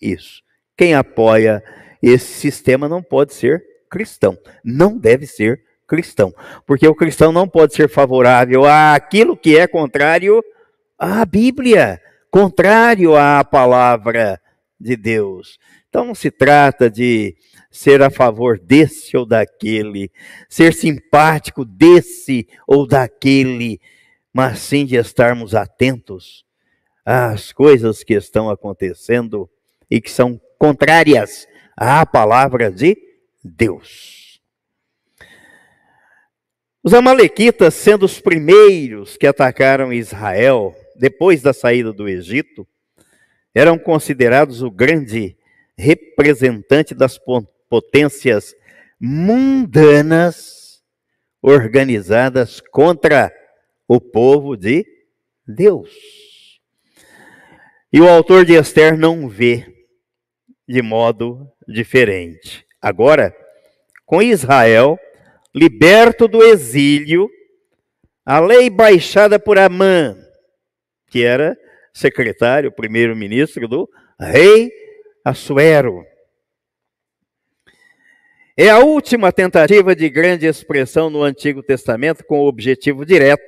isso. 0.02 0.44
Quem 0.76 0.96
apoia 0.96 1.64
esse 2.02 2.34
sistema 2.34 2.90
não 2.90 3.02
pode 3.02 3.34
ser 3.34 3.64
cristão, 3.90 4.38
não 4.64 4.98
deve 4.98 5.28
ser 5.28 5.58
cristão, 5.58 5.71
porque 6.66 6.88
o 6.88 6.96
cristão 6.96 7.32
não 7.32 7.48
pode 7.48 7.74
ser 7.74 7.90
favorável 7.90 8.66
àquilo 8.66 9.36
que 9.36 9.58
é 9.58 9.68
contrário 9.68 10.44
à 10.98 11.26
Bíblia, 11.26 12.02
contrário 12.30 13.16
à 13.16 13.44
palavra 13.44 14.40
de 14.80 14.96
Deus. 14.96 15.60
Então 15.90 16.06
não 16.06 16.16
se 16.16 16.32
trata 16.32 16.90
de 16.90 17.36
ser 17.70 18.02
a 18.02 18.10
favor 18.10 18.60
desse 18.60 19.16
ou 19.16 19.26
daquele, 19.26 20.12
ser 20.50 20.74
simpático 20.74 21.66
desse 21.66 22.48
ou 22.68 22.88
daquele, 22.88 23.80
mas 24.34 24.60
sim 24.60 24.86
de 24.86 24.96
estarmos 24.96 25.56
atentos 25.56 26.46
às 27.06 27.52
coisas 27.52 28.04
que 28.04 28.14
estão 28.14 28.50
acontecendo 28.50 29.50
e 29.90 30.00
que 30.00 30.12
são 30.12 30.40
contrárias 30.58 31.48
à 31.76 32.06
palavra 32.06 32.72
de 32.72 32.98
Deus. 33.44 34.21
Os 36.84 36.96
Amalequitas, 36.96 37.76
sendo 37.76 38.08
os 38.08 38.20
primeiros 38.20 39.16
que 39.16 39.28
atacaram 39.28 39.94
Israel 39.94 40.76
depois 40.96 41.40
da 41.40 41.54
saída 41.54 41.94
do 41.94 42.10
Egito, 42.10 42.68
eram 43.54 43.78
considerados 43.78 44.64
o 44.64 44.72
grande 44.72 45.38
representante 45.78 46.96
das 46.96 47.20
potências 47.70 48.56
mundanas 49.00 50.82
organizadas 51.40 52.60
contra 52.60 53.32
o 53.88 54.02
povo 54.02 54.58
de 54.58 54.84
Deus. 55.48 55.90
E 57.94 58.02
o 58.02 58.08
autor 58.08 58.44
de 58.44 58.54
Esther 58.54 58.98
não 58.98 59.30
vê 59.30 59.68
de 60.68 60.82
modo 60.82 61.48
diferente. 61.68 62.66
Agora, 62.82 63.36
com 64.04 64.20
Israel 64.20 64.98
liberto 65.54 66.28
do 66.28 66.42
exílio, 66.44 67.30
a 68.26 68.40
lei 68.40 68.70
baixada 68.70 69.40
por 69.40 69.58
Amã, 69.58 70.16
que 71.08 71.24
era 71.24 71.58
secretário, 71.94 72.72
primeiro-ministro 72.72 73.68
do 73.68 73.90
rei 74.20 74.72
Assuero. 75.24 76.04
É 78.58 78.70
a 78.70 78.80
última 78.80 79.32
tentativa 79.32 79.96
de 79.96 80.10
grande 80.10 80.46
expressão 80.46 81.10
no 81.10 81.24
Antigo 81.24 81.64
Testamento 81.64 82.24
com 82.24 82.40
o 82.42 82.48
objetivo 82.48 83.06
direto 83.06 83.44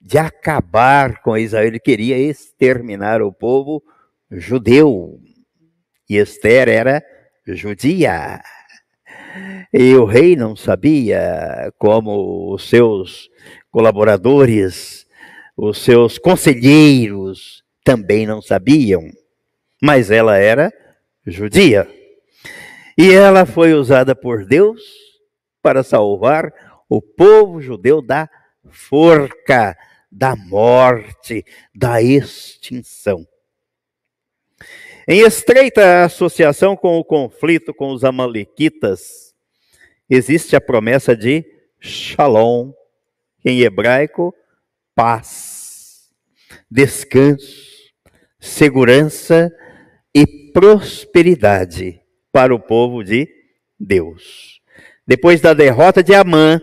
de 0.00 0.18
acabar 0.18 1.20
com 1.22 1.36
Israel. 1.36 1.66
Ele 1.66 1.80
queria 1.80 2.18
exterminar 2.18 3.22
o 3.22 3.32
povo 3.32 3.82
judeu. 4.30 5.20
E 6.08 6.16
Esther 6.16 6.68
era 6.68 7.02
judia. 7.46 8.40
E 9.72 9.94
o 9.94 10.04
rei 10.04 10.34
não 10.34 10.56
sabia, 10.56 11.72
como 11.78 12.52
os 12.52 12.68
seus 12.68 13.28
colaboradores, 13.70 15.06
os 15.56 15.78
seus 15.78 16.18
conselheiros 16.18 17.62
também 17.84 18.26
não 18.26 18.42
sabiam. 18.42 19.02
Mas 19.82 20.10
ela 20.10 20.36
era 20.36 20.72
judia. 21.26 21.88
E 22.98 23.12
ela 23.12 23.46
foi 23.46 23.72
usada 23.72 24.14
por 24.14 24.44
Deus 24.44 24.82
para 25.62 25.82
salvar 25.82 26.52
o 26.88 27.00
povo 27.00 27.60
judeu 27.60 28.02
da 28.02 28.28
forca, 28.68 29.76
da 30.10 30.34
morte, 30.34 31.44
da 31.74 32.02
extinção. 32.02 33.26
Em 35.12 35.22
estreita 35.22 36.04
associação 36.04 36.76
com 36.76 36.96
o 36.96 37.04
conflito 37.04 37.74
com 37.74 37.90
os 37.90 38.04
Amalequitas, 38.04 39.34
existe 40.08 40.54
a 40.54 40.60
promessa 40.60 41.16
de 41.16 41.44
Shalom, 41.80 42.70
em 43.44 43.62
hebraico, 43.62 44.32
paz, 44.94 46.12
descanso, 46.70 47.90
segurança 48.38 49.52
e 50.14 50.24
prosperidade 50.52 52.00
para 52.30 52.54
o 52.54 52.60
povo 52.60 53.02
de 53.02 53.28
Deus. 53.80 54.60
Depois 55.04 55.40
da 55.40 55.52
derrota 55.52 56.04
de 56.04 56.14
Amã, 56.14 56.62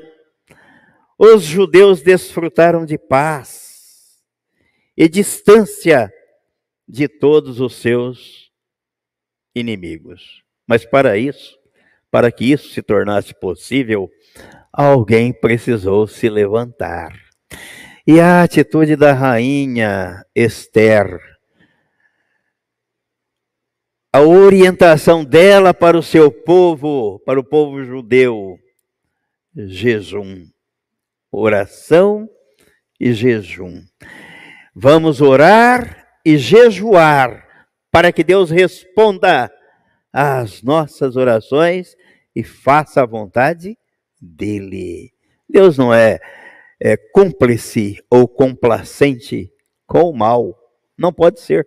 os 1.20 1.44
judeus 1.44 2.02
desfrutaram 2.02 2.86
de 2.86 2.98
paz 2.98 4.24
e 4.96 5.10
distância 5.10 6.10
de 6.88 7.08
todos 7.08 7.60
os 7.60 7.76
seus 7.76 8.52
inimigos. 9.54 10.44
Mas 10.66 10.86
para 10.86 11.18
isso, 11.18 11.58
para 12.10 12.32
que 12.32 12.52
isso 12.52 12.70
se 12.70 12.82
tornasse 12.82 13.34
possível, 13.34 14.10
alguém 14.72 15.34
precisou 15.34 16.08
se 16.08 16.30
levantar. 16.30 17.12
E 18.06 18.20
a 18.20 18.44
atitude 18.44 18.96
da 18.96 19.14
rainha 19.14 20.24
Esther, 20.34 21.20
a 24.14 24.22
orientação 24.22 25.26
dela 25.26 25.74
para 25.74 25.98
o 25.98 26.04
seu 26.04 26.32
povo, 26.32 27.20
para 27.26 27.40
o 27.40 27.44
povo 27.44 27.84
judeu, 27.84 28.58
jejum, 29.54 30.48
oração 31.32 32.30
e 33.00 33.14
jejum. 33.14 33.84
Vamos 34.74 35.22
orar 35.22 36.07
e 36.28 36.38
jejuar 36.38 37.48
para 37.90 38.12
que 38.12 38.22
Deus 38.22 38.52
responda 38.52 39.50
às 40.12 40.62
nossas 40.62 41.16
orações 41.16 41.96
e 42.36 42.44
faça 42.44 43.02
a 43.02 43.06
vontade 43.06 43.78
dele. 44.20 45.14
Deus 45.50 45.78
não 45.78 45.94
é, 45.94 46.20
é 46.82 46.98
cúmplice 46.98 48.04
ou 48.12 48.28
complacente 48.28 49.50
com 49.86 50.02
o 50.02 50.14
mal. 50.14 50.54
Não 50.98 51.14
pode 51.14 51.40
ser. 51.40 51.66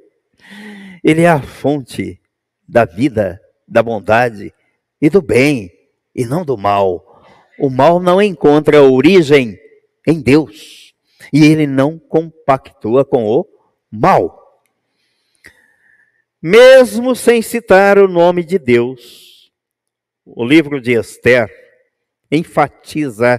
Ele 1.03 1.23
é 1.23 1.29
a 1.31 1.41
fonte 1.41 2.21
da 2.69 2.85
vida, 2.85 3.41
da 3.67 3.83
bondade 3.83 4.53
e 5.01 5.09
do 5.09 5.23
bem, 5.23 5.73
e 6.15 6.27
não 6.27 6.45
do 6.45 6.59
mal. 6.59 7.25
O 7.59 7.71
mal 7.71 7.99
não 7.99 8.21
encontra 8.21 8.83
origem 8.83 9.59
em 10.07 10.21
Deus. 10.21 10.93
e 11.33 11.45
ele 11.45 11.67
não 11.67 11.99
compactua 11.99 13.07
com 13.07 13.25
o 13.25 13.47
mal. 13.91 14.40
Mesmo 16.43 17.15
sem 17.15 17.43
citar 17.43 17.99
o 17.99 18.09
nome 18.09 18.43
de 18.43 18.59
Deus, 18.59 19.53
o 20.25 20.43
livro 20.43 20.81
de 20.81 20.93
Esther 20.93 21.51
enfatiza 22.31 23.39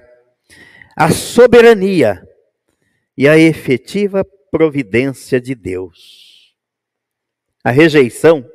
a 0.96 1.10
soberania 1.10 2.22
e 3.18 3.28
a 3.28 3.40
efetiva 3.40 4.24
providência 4.52 5.42
de 5.42 5.56
Deus. 5.56 6.56
A 7.64 7.72
rejeição 7.72 8.48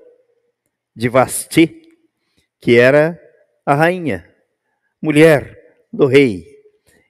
de 0.94 1.09
Vasti, 1.09 1.82
que 2.61 2.78
era 2.78 3.20
a 3.64 3.74
rainha, 3.74 4.32
mulher 5.02 5.59
do 5.92 6.06
rei, 6.06 6.46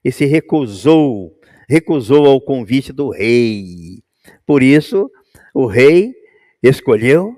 e 0.03 0.11
se 0.11 0.25
recusou, 0.25 1.39
recusou 1.69 2.25
ao 2.25 2.41
convite 2.41 2.95
do 2.95 3.11
rei. 3.11 4.03
Por 4.47 4.63
isso, 4.63 5.11
o 5.53 5.67
rei 5.67 6.15
escolheu 6.63 7.35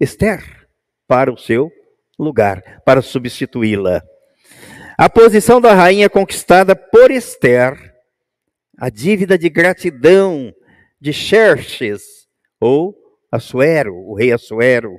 Esther 0.00 0.42
para 1.06 1.32
o 1.32 1.36
seu 1.36 1.70
lugar, 2.18 2.82
para 2.84 3.02
substituí-la. 3.02 4.02
A 4.96 5.08
posição 5.08 5.60
da 5.60 5.74
rainha 5.74 6.08
conquistada 6.08 6.76
por 6.76 7.10
Esther, 7.10 7.76
a 8.78 8.88
dívida 8.88 9.36
de 9.38 9.48
gratidão 9.48 10.52
de 11.00 11.12
Xerxes, 11.12 12.02
ou 12.60 12.94
Assuero, 13.30 13.94
o 13.94 14.14
rei 14.14 14.32
Assuero, 14.32 14.96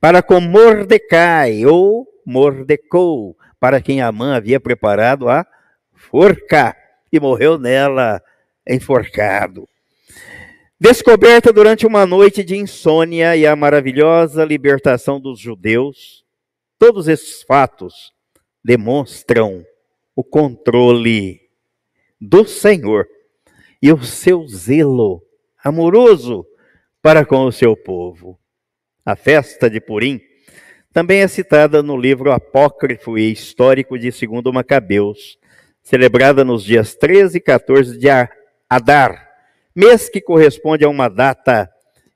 para 0.00 0.22
com 0.22 0.40
Mordecai, 0.40 1.64
ou 1.64 2.06
Mordecou, 2.26 3.36
para 3.58 3.80
quem 3.80 4.00
Amã 4.00 4.36
havia 4.36 4.60
preparado 4.60 5.28
a 5.28 5.46
forca, 5.94 6.76
e 7.12 7.18
morreu 7.18 7.58
nela 7.58 8.22
enforcado. 8.68 9.68
Descoberta 10.82 11.52
durante 11.52 11.86
uma 11.86 12.06
noite 12.06 12.42
de 12.42 12.56
insônia 12.56 13.36
e 13.36 13.46
a 13.46 13.54
maravilhosa 13.54 14.46
libertação 14.46 15.20
dos 15.20 15.38
judeus, 15.38 16.24
todos 16.78 17.06
esses 17.06 17.42
fatos 17.42 18.14
demonstram 18.64 19.62
o 20.16 20.24
controle 20.24 21.38
do 22.18 22.46
Senhor 22.46 23.06
e 23.82 23.92
o 23.92 24.02
seu 24.02 24.48
zelo 24.48 25.22
amoroso 25.62 26.46
para 27.02 27.26
com 27.26 27.44
o 27.44 27.52
seu 27.52 27.76
povo. 27.76 28.40
A 29.04 29.14
festa 29.14 29.68
de 29.68 29.82
Purim 29.82 30.18
também 30.94 31.20
é 31.20 31.28
citada 31.28 31.82
no 31.82 31.94
livro 31.94 32.32
apócrifo 32.32 33.18
e 33.18 33.30
histórico 33.30 33.98
de 33.98 34.08
2 34.10 34.44
Macabeus, 34.50 35.38
celebrada 35.82 36.42
nos 36.42 36.64
dias 36.64 36.94
13 36.94 37.36
e 37.36 37.40
14 37.42 37.98
de 37.98 38.08
Adar, 38.66 39.29
mês 39.80 40.10
que 40.10 40.20
corresponde 40.20 40.84
a 40.84 40.90
uma 40.90 41.08
data 41.08 41.66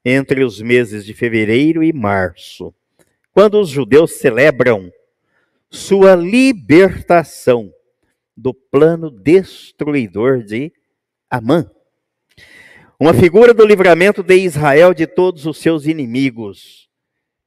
entre 0.05 0.45
os 0.45 0.61
meses 0.61 1.03
de 1.03 1.15
fevereiro 1.15 1.83
e 1.83 1.95
março, 1.95 2.75
quando 3.33 3.59
os 3.59 3.71
judeus 3.71 4.19
celebram 4.19 4.93
sua 5.71 6.15
libertação 6.15 7.73
do 8.37 8.53
plano 8.53 9.11
destruidor 9.11 10.43
de 10.43 10.71
Amã. 11.31 11.71
Uma 13.01 13.15
figura 13.15 13.55
do 13.55 13.65
livramento 13.65 14.23
de 14.23 14.37
Israel 14.37 14.93
de 14.93 15.07
todos 15.07 15.47
os 15.47 15.57
seus 15.57 15.87
inimigos, 15.87 16.91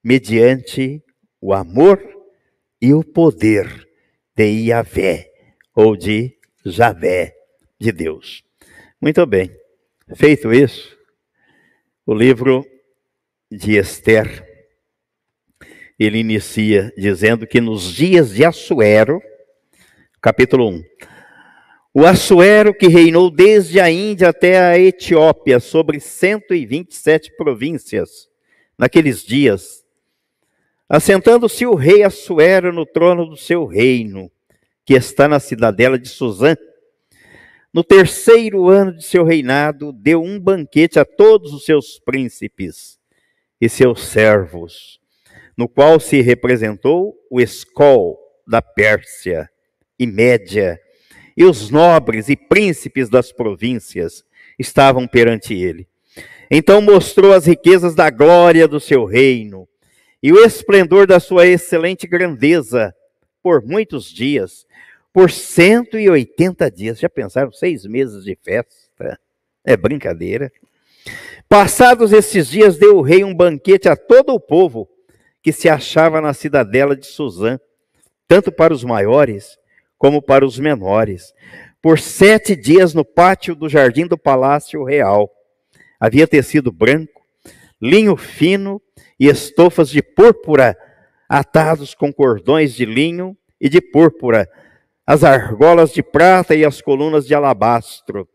mediante 0.03 0.99
o 1.39 1.53
amor 1.53 2.01
e 2.81 2.91
o 2.91 3.03
poder 3.03 3.87
de 4.35 4.45
Iavé, 4.45 5.31
ou 5.75 5.95
de 5.95 6.35
Javé, 6.65 7.35
de 7.79 7.91
Deus. 7.91 8.43
Muito 8.99 9.23
bem. 9.27 9.66
Feito 10.15 10.53
isso, 10.53 10.97
o 12.05 12.13
livro 12.13 12.65
de 13.51 13.75
Esther 13.75 14.47
ele 15.99 16.19
inicia 16.19 16.93
dizendo 16.95 17.45
que 17.45 17.59
nos 17.59 17.93
dias 17.93 18.33
de 18.33 18.45
Assuero, 18.45 19.19
capítulo 20.21 20.69
1, 20.69 20.83
o 21.93 22.05
Assuero 22.05 22.73
que 22.73 22.87
reinou 22.87 23.29
desde 23.29 23.81
a 23.81 23.91
Índia 23.91 24.29
até 24.29 24.57
a 24.57 24.79
Etiópia 24.79 25.59
sobre 25.59 25.99
127 25.99 27.35
províncias, 27.35 28.29
naqueles 28.77 29.21
dias, 29.23 29.83
assentando-se 30.87 31.65
o 31.65 31.75
rei 31.75 32.03
Assuero 32.03 32.71
no 32.71 32.85
trono 32.85 33.25
do 33.25 33.35
seu 33.35 33.65
reino, 33.65 34.31
que 34.85 34.93
está 34.93 35.27
na 35.27 35.41
cidadela 35.41 35.99
de 35.99 36.07
Suzã, 36.07 36.55
no 37.77 37.83
terceiro 37.83 38.69
ano 38.69 38.91
de 38.91 39.05
seu 39.05 39.23
reinado, 39.23 39.93
deu 39.93 40.19
um 40.19 40.39
banquete 40.39 40.97
a 40.97 41.05
todos 41.05 41.53
os 41.53 41.63
seus 41.63 41.99
príncipes 41.99 42.97
e 43.61 43.69
seus 43.69 44.07
servos, 44.07 44.99
no 45.55 45.69
qual 45.69 45.99
se 45.99 46.19
representou 46.19 47.13
o 47.29 47.39
Escol 47.39 48.17
da 48.47 48.63
Pérsia 48.63 49.47
e 49.99 50.07
Média, 50.07 50.81
e 51.37 51.45
os 51.45 51.69
nobres 51.69 52.29
e 52.29 52.35
príncipes 52.35 53.09
das 53.09 53.31
províncias 53.31 54.25
estavam 54.57 55.07
perante 55.07 55.53
ele. 55.53 55.87
Então 56.49 56.81
mostrou 56.81 57.31
as 57.31 57.45
riquezas 57.45 57.93
da 57.93 58.09
glória 58.09 58.67
do 58.67 58.79
seu 58.79 59.05
reino 59.05 59.69
e 60.23 60.33
o 60.33 60.43
esplendor 60.43 61.05
da 61.05 61.19
sua 61.19 61.45
excelente 61.45 62.07
grandeza 62.07 62.91
por 63.43 63.63
muitos 63.63 64.11
dias, 64.11 64.65
por 65.17 65.31
180 65.31 66.69
dias. 66.69 66.99
Já 66.99 67.09
pensaram? 67.09 67.51
Seis 67.51 67.87
meses 67.87 68.23
de 68.23 68.37
festa? 68.39 69.19
É 69.65 69.75
brincadeira. 69.75 70.51
Passados 71.49 72.13
esses 72.13 72.47
dias, 72.47 72.77
deu 72.77 72.97
o 72.97 73.01
rei 73.01 73.23
um 73.23 73.33
banquete 73.33 73.89
a 73.89 73.95
todo 73.95 74.31
o 74.31 74.39
povo 74.39 74.87
que 75.41 75.51
se 75.51 75.67
achava 75.67 76.21
na 76.21 76.35
cidadela 76.35 76.95
de 76.95 77.07
Suzã, 77.07 77.59
tanto 78.27 78.51
para 78.51 78.71
os 78.71 78.83
maiores 78.83 79.57
como 79.97 80.21
para 80.21 80.45
os 80.45 80.59
menores, 80.59 81.33
por 81.81 81.97
sete 81.97 82.55
dias 82.55 82.93
no 82.93 83.03
pátio 83.03 83.55
do 83.55 83.67
jardim 83.67 84.05
do 84.05 84.19
palácio 84.19 84.83
real. 84.83 85.31
Havia 85.99 86.27
tecido 86.27 86.71
branco, 86.71 87.25
linho 87.81 88.15
fino 88.15 88.79
e 89.19 89.25
estofas 89.25 89.89
de 89.89 90.03
púrpura 90.03 90.77
atados 91.27 91.95
com 91.95 92.13
cordões 92.13 92.75
de 92.75 92.85
linho 92.85 93.35
e 93.59 93.67
de 93.67 93.81
púrpura, 93.81 94.47
as 95.07 95.23
argolas 95.23 95.93
de 95.93 96.03
prata 96.03 96.53
e 96.53 96.65
as 96.65 96.81
colunas 96.81 97.25
de 97.25 97.33
alabastro. 97.33 98.27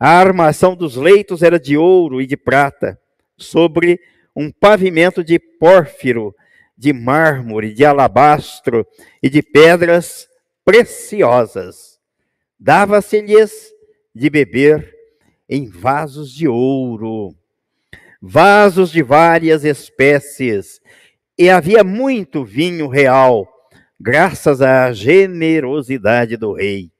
A 0.00 0.10
armação 0.10 0.74
dos 0.74 0.96
leitos 0.96 1.42
era 1.44 1.60
de 1.60 1.76
ouro 1.76 2.20
e 2.20 2.26
de 2.26 2.36
prata, 2.36 3.00
sobre 3.36 4.00
um 4.34 4.50
pavimento 4.50 5.22
de 5.22 5.38
pórfiro 5.38 6.34
de 6.76 6.92
mármore, 6.92 7.72
de 7.72 7.84
alabastro 7.84 8.84
e 9.22 9.30
de 9.30 9.42
pedras 9.42 10.28
preciosas. 10.64 11.98
Dava-se-lhes 12.58 13.72
de 14.14 14.28
beber 14.28 14.92
em 15.48 15.68
vasos 15.68 16.32
de 16.32 16.48
ouro, 16.48 17.34
vasos 18.20 18.90
de 18.90 19.02
várias 19.02 19.64
espécies, 19.64 20.80
e 21.36 21.48
havia 21.48 21.84
muito 21.84 22.44
vinho 22.44 22.88
real, 22.88 23.48
graças 24.00 24.62
à 24.62 24.92
generosidade 24.92 26.36
do 26.36 26.52
rei. 26.52 26.90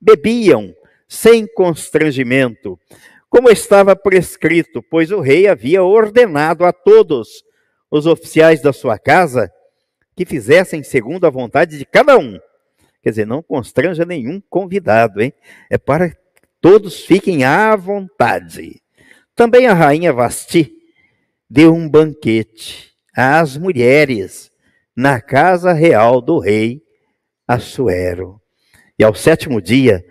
Bebiam 0.00 0.74
sem 1.08 1.46
constrangimento, 1.46 2.78
como 3.30 3.50
estava 3.50 3.94
prescrito, 3.94 4.82
pois 4.82 5.10
o 5.10 5.20
rei 5.20 5.46
havia 5.46 5.82
ordenado 5.82 6.64
a 6.64 6.72
todos 6.72 7.44
os 7.90 8.06
oficiais 8.06 8.60
da 8.60 8.72
sua 8.72 8.98
casa 8.98 9.50
que 10.14 10.26
fizessem 10.26 10.82
segundo 10.82 11.26
a 11.26 11.30
vontade 11.30 11.78
de 11.78 11.84
cada 11.84 12.18
um. 12.18 12.38
Quer 13.02 13.10
dizer, 13.10 13.26
não 13.26 13.42
constranja 13.42 14.04
nenhum 14.04 14.42
convidado, 14.50 15.22
hein? 15.22 15.32
É 15.70 15.78
para 15.78 16.10
que 16.10 16.16
todos 16.60 17.04
fiquem 17.04 17.44
à 17.44 17.74
vontade. 17.76 18.82
Também 19.34 19.66
a 19.66 19.74
rainha 19.74 20.12
Vasti 20.12 20.72
deu 21.48 21.72
um 21.72 21.88
banquete 21.88 22.92
às 23.14 23.56
mulheres 23.56 24.47
na 24.98 25.20
casa 25.20 25.72
real 25.72 26.20
do 26.20 26.40
rei 26.40 26.82
Assuero. 27.46 28.42
E 28.98 29.04
ao 29.04 29.14
sétimo 29.14 29.62
dia, 29.62 30.04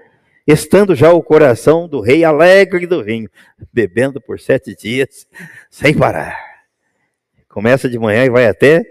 estando 0.48 0.96
já 0.96 1.12
o 1.12 1.22
coração 1.22 1.90
do 1.90 2.00
rei 2.00 2.24
alegre 2.24 2.88
do 2.88 3.04
vinho, 3.04 3.30
bebendo 3.74 4.22
por 4.22 4.40
sete 4.40 4.74
dias 4.74 5.28
sem 5.70 5.94
parar. 5.94 6.40
Começa 7.50 7.90
de 7.90 8.00
manhã 8.00 8.24
e 8.24 8.30
vai 8.30 8.48
até 8.48 8.82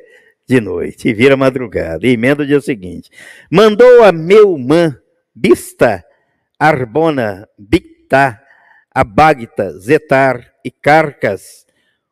de 0.47 0.61
noite, 0.61 1.09
e 1.09 1.15
vira 1.15 1.35
madrugada, 1.35 2.07
e 2.07 2.11
emenda 2.11 2.43
o 2.43 2.47
dia 2.47 2.61
seguinte. 2.61 3.11
Mandou 3.51 4.05
a 4.05 4.13
Meumã, 4.13 5.01
Bista, 5.35 6.05
Arbona, 6.59 7.49
Bictá, 7.59 8.41
Abagta, 8.95 9.73
Zetar 9.79 10.53
e 10.63 10.71
Carcas, 10.71 11.67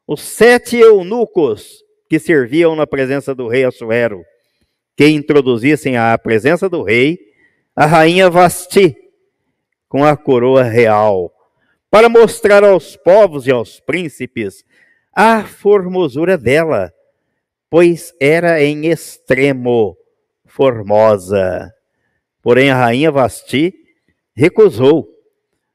os 0.07 0.23
sete 0.23 0.79
eunucos 0.79 1.84
que 2.09 2.19
serviam 2.19 2.77
na 2.77 2.87
presença 2.87 3.35
do 3.35 3.49
rei 3.49 3.65
Assuero, 3.65 4.25
que 4.97 5.09
introduzissem 5.09 5.97
à 5.97 6.17
presença 6.17 6.69
do 6.69 6.83
rei 6.83 7.19
a 7.75 7.87
rainha 7.87 8.31
Vasti, 8.31 8.97
com 9.89 10.05
a 10.05 10.17
coroa 10.17 10.63
real, 10.63 11.33
para 11.91 12.09
mostrar 12.09 12.65
aos 12.65 12.97
povos 12.97 13.47
e 13.47 13.51
aos 13.51 13.81
príncipes 13.81 14.65
a 15.13 15.45
formosura 15.45 16.37
dela, 16.37 16.93
pois 17.71 18.13
era 18.21 18.63
em 18.63 18.87
extremo 18.87 19.97
formosa. 20.45 21.73
Porém, 22.43 22.71
a 22.71 22.77
rainha 22.77 23.11
Vasti 23.11 23.75
recusou 24.35 25.09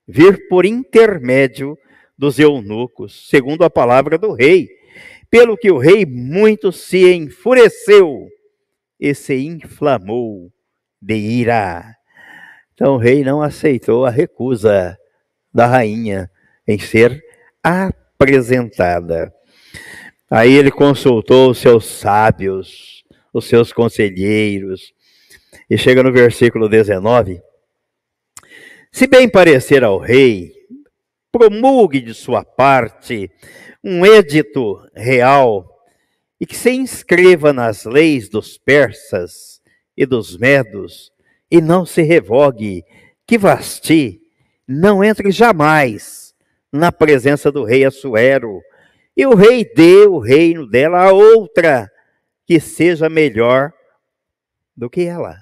vir 0.08 0.48
por 0.48 0.66
intermédio 0.66 1.78
dos 2.18 2.40
eunucos, 2.40 3.30
segundo 3.30 3.64
a 3.64 3.70
palavra 3.70 4.18
do 4.18 4.34
rei, 4.34 4.68
pelo 5.30 5.58
que 5.58 5.72
o 5.72 5.78
rei 5.78 6.06
muito 6.06 6.72
se 6.72 7.14
enfureceu 7.14 8.28
e 9.00 9.14
se 9.14 9.36
inflamou 9.36 10.52
de 11.02 11.16
ira. 11.16 11.96
Então 12.74 12.96
o 12.96 12.98
rei 12.98 13.24
não 13.24 13.42
aceitou 13.42 14.06
a 14.06 14.10
recusa 14.10 14.98
da 15.54 15.68
rainha 15.68 16.30
em 16.68 16.80
ser 16.80 17.22
apresentada. 17.64 19.34
Aí 20.30 20.54
ele 20.54 20.72
consultou 20.72 21.52
os 21.52 21.58
seus 21.58 21.86
sábios, 21.86 23.04
os 23.34 23.46
seus 23.46 23.74
conselheiros, 23.74 24.94
e 25.70 25.78
chega 25.78 26.04
no 26.04 26.12
versículo 26.12 26.70
19. 26.70 27.42
Se 28.92 29.08
bem 29.08 29.30
parecer 29.30 29.84
ao 29.84 30.00
rei, 30.00 30.52
promulgue 31.32 32.00
de 32.02 32.14
sua 32.14 32.44
parte 32.44 33.30
um 33.84 34.06
edito 34.06 34.80
real 34.96 35.68
e 36.40 36.46
que 36.46 36.56
se 36.56 36.72
inscreva 36.72 37.54
nas 37.54 37.86
leis 37.86 38.30
dos 38.30 38.58
persas 38.58 39.62
e 39.96 40.06
dos 40.06 40.38
medos 40.38 41.12
e 41.52 41.62
não 41.62 41.86
se 41.86 42.02
revogue 42.02 42.84
que 43.26 43.38
Vasti 43.38 44.22
não 44.68 45.04
entre 45.04 45.32
jamais 45.32 46.34
na 46.72 46.92
presença 46.92 47.52
do 47.52 47.64
rei 47.64 47.84
Assuero, 47.84 48.62
e 49.18 49.26
o 49.26 49.36
rei 49.36 49.66
dê 49.66 50.06
o 50.06 50.20
reino 50.20 50.68
dela 50.68 51.04
a 51.04 51.12
outra 51.12 51.92
que 52.46 52.60
seja 52.60 53.10
melhor 53.10 53.74
do 54.76 54.90
que 54.90 55.02
ela. 55.02 55.38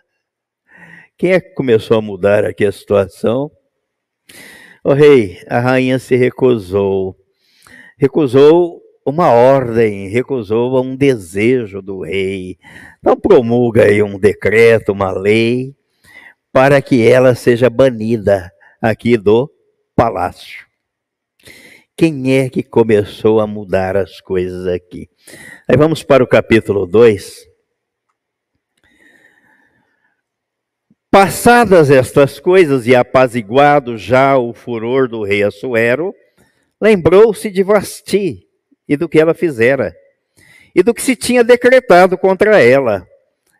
Quem 1.17 1.34
é 1.34 1.41
que 1.41 1.54
começou 1.54 1.97
a 1.97 2.02
mudar 2.02 2.45
aqui 2.45 2.65
a 2.65 2.71
situação? 2.71 3.52
O 4.84 4.93
rei, 4.93 5.41
a 5.47 5.60
rainha 5.60 6.00
se 6.00 6.15
recusou. 6.15 7.15
Recusou 7.98 8.82
uma 9.06 9.32
ordem, 9.32 10.10
recusou 10.10 10.84
um 10.84 10.96
desejo 10.96 11.82
do 11.82 12.02
rei. 12.02 12.58
Então 13.00 13.16
promulga 13.16 13.86
aí 13.86 14.04
um 14.04 14.20
decreto, 14.20 14.92
uma 14.92 15.12
lei, 15.12 15.74
para 16.52 16.82
que 16.82 17.08
ela 17.08 17.34
seja 17.34 17.70
banida 17.70 18.52
aqui 18.82 19.18
do 19.18 19.50
palácio. 19.96 20.68
Quem 21.96 22.38
é 22.38 22.50
que 22.50 22.62
começou 22.62 23.40
a 23.40 23.48
mudar 23.48 23.98
as 23.98 24.22
coisas 24.22 24.68
aqui? 24.68 25.10
Aí 25.68 25.76
vamos 25.76 26.04
para 26.04 26.24
o 26.24 26.28
capítulo 26.28 26.86
2. 26.86 27.48
Passadas 31.10 31.90
estas 31.90 32.40
coisas 32.40 32.86
e 32.86 32.96
apaziguado 32.96 33.98
já 33.98 34.38
o 34.38 34.54
furor 34.54 35.08
do 35.08 35.24
rei 35.24 35.42
Assuero, 35.42 36.14
lembrou-se 36.80 37.50
de 37.50 37.63
Vasti 37.63 38.48
e 38.88 38.96
do 38.96 39.10
que 39.10 39.20
ela 39.20 39.34
fizera, 39.34 39.96
e 40.74 40.82
do 40.82 40.94
que 40.94 41.02
se 41.02 41.16
tinha 41.16 41.44
decretado 41.44 42.18
contra 42.18 42.62
ela. 42.62 43.08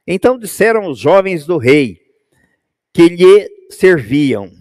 Então 0.06 0.38
disseram 0.38 0.89
os 0.89 0.99
jovens 0.99 1.45
do 1.45 1.58
rei, 1.58 1.99
que 2.93 3.10
lhe 3.10 3.49
serviam: 3.69 4.51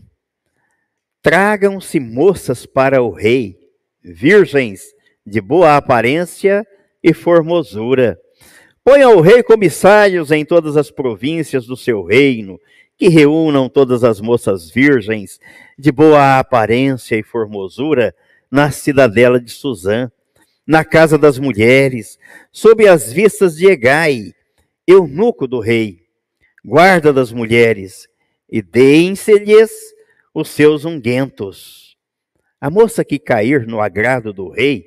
Tragam-se 1.22 2.00
moças 2.00 2.66
para 2.66 3.02
o 3.02 3.10
rei, 3.10 3.56
virgens 4.02 4.94
de 5.24 5.40
boa 5.40 5.76
aparência 5.76 6.66
e 7.02 7.12
formosura. 7.12 8.18
Ponha 8.84 9.06
ao 9.06 9.20
rei 9.20 9.42
comissários 9.42 10.30
em 10.30 10.44
todas 10.44 10.76
as 10.76 10.90
províncias 10.90 11.66
do 11.66 11.76
seu 11.76 12.04
reino, 12.04 12.60
que 12.96 13.08
reúnam 13.08 13.68
todas 13.68 14.04
as 14.04 14.20
moças 14.20 14.70
virgens 14.70 15.40
de 15.76 15.90
boa 15.90 16.38
aparência 16.38 17.16
e 17.16 17.22
formosura 17.22 18.14
na 18.50 18.70
cidadela 18.70 19.40
de 19.40 19.50
Suzã, 19.50 20.10
na 20.66 20.84
casa 20.84 21.16
das 21.16 21.38
mulheres, 21.38 22.18
sob 22.50 22.86
as 22.86 23.12
vistas 23.12 23.56
de 23.56 23.66
Egai, 23.66 24.32
eunuco 24.86 25.46
do 25.46 25.60
rei, 25.60 26.02
guarda 26.64 27.12
das 27.12 27.32
mulheres, 27.32 28.08
e 28.50 28.60
deem-se-lhes 28.62 29.70
os 30.34 30.48
seus 30.48 30.84
unguentos. 30.84 31.96
A 32.60 32.70
moça 32.70 33.04
que 33.04 33.18
cair 33.18 33.66
no 33.66 33.80
agrado 33.80 34.32
do 34.32 34.48
rei, 34.48 34.84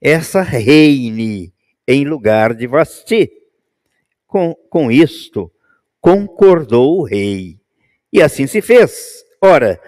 essa 0.00 0.42
reine 0.42 1.52
em 1.86 2.04
lugar 2.04 2.54
de 2.54 2.66
Vasti. 2.66 3.30
Com, 4.26 4.54
com 4.68 4.90
isto, 4.90 5.50
concordou 6.00 6.98
o 6.98 7.04
rei. 7.04 7.60
E 8.12 8.20
assim 8.20 8.46
se 8.46 8.60
fez. 8.60 9.24
Ora, 9.40 9.80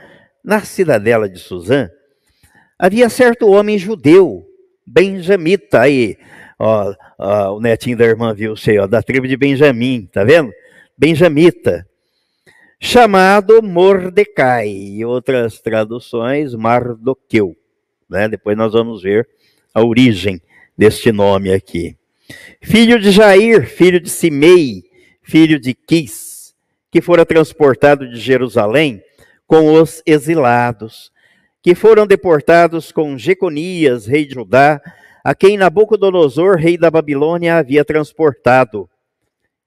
na 0.44 0.62
cidadela 0.62 1.28
de 1.28 1.38
Suzã, 1.38 1.90
havia 2.78 3.08
certo 3.08 3.48
homem 3.48 3.76
judeu, 3.76 4.46
benjamita, 4.86 5.80
aí, 5.80 6.16
ó, 6.58 6.94
ó, 7.18 7.56
o 7.56 7.60
netinho 7.60 7.96
da 7.96 8.04
irmã 8.04 8.32
viu, 8.32 8.56
sei, 8.56 8.78
ó, 8.78 8.86
da 8.86 9.02
tribo 9.02 9.26
de 9.26 9.36
Benjamim, 9.36 10.08
tá 10.12 10.24
vendo? 10.24 10.52
Benjamita, 10.96 11.86
chamado 12.80 13.62
Mordecai, 13.62 14.68
e 14.68 15.04
outras 15.04 15.60
traduções, 15.60 16.54
Mardoqueu. 16.54 17.56
Né? 18.08 18.28
Depois 18.28 18.56
nós 18.56 18.72
vamos 18.72 19.02
ver 19.02 19.28
a 19.74 19.84
origem 19.84 20.40
deste 20.76 21.12
nome 21.12 21.52
aqui. 21.52 21.96
Filho 22.60 22.98
de 22.98 23.10
Jair, 23.10 23.66
filho 23.66 24.00
de 24.00 24.10
Simei, 24.10 24.84
filho 25.22 25.58
de 25.58 25.74
Quis, 25.74 26.54
que 26.90 27.00
fora 27.00 27.26
transportado 27.26 28.08
de 28.08 28.18
Jerusalém 28.18 29.02
com 29.46 29.72
os 29.74 30.02
exilados, 30.06 31.10
que 31.62 31.74
foram 31.74 32.06
deportados 32.06 32.92
com 32.92 33.18
Jeconias, 33.18 34.06
rei 34.06 34.24
de 34.24 34.34
Judá, 34.34 34.80
a 35.24 35.34
quem 35.34 35.56
Nabucodonosor, 35.56 36.56
rei 36.56 36.78
da 36.78 36.90
Babilônia, 36.90 37.56
havia 37.56 37.84
transportado. 37.84 38.88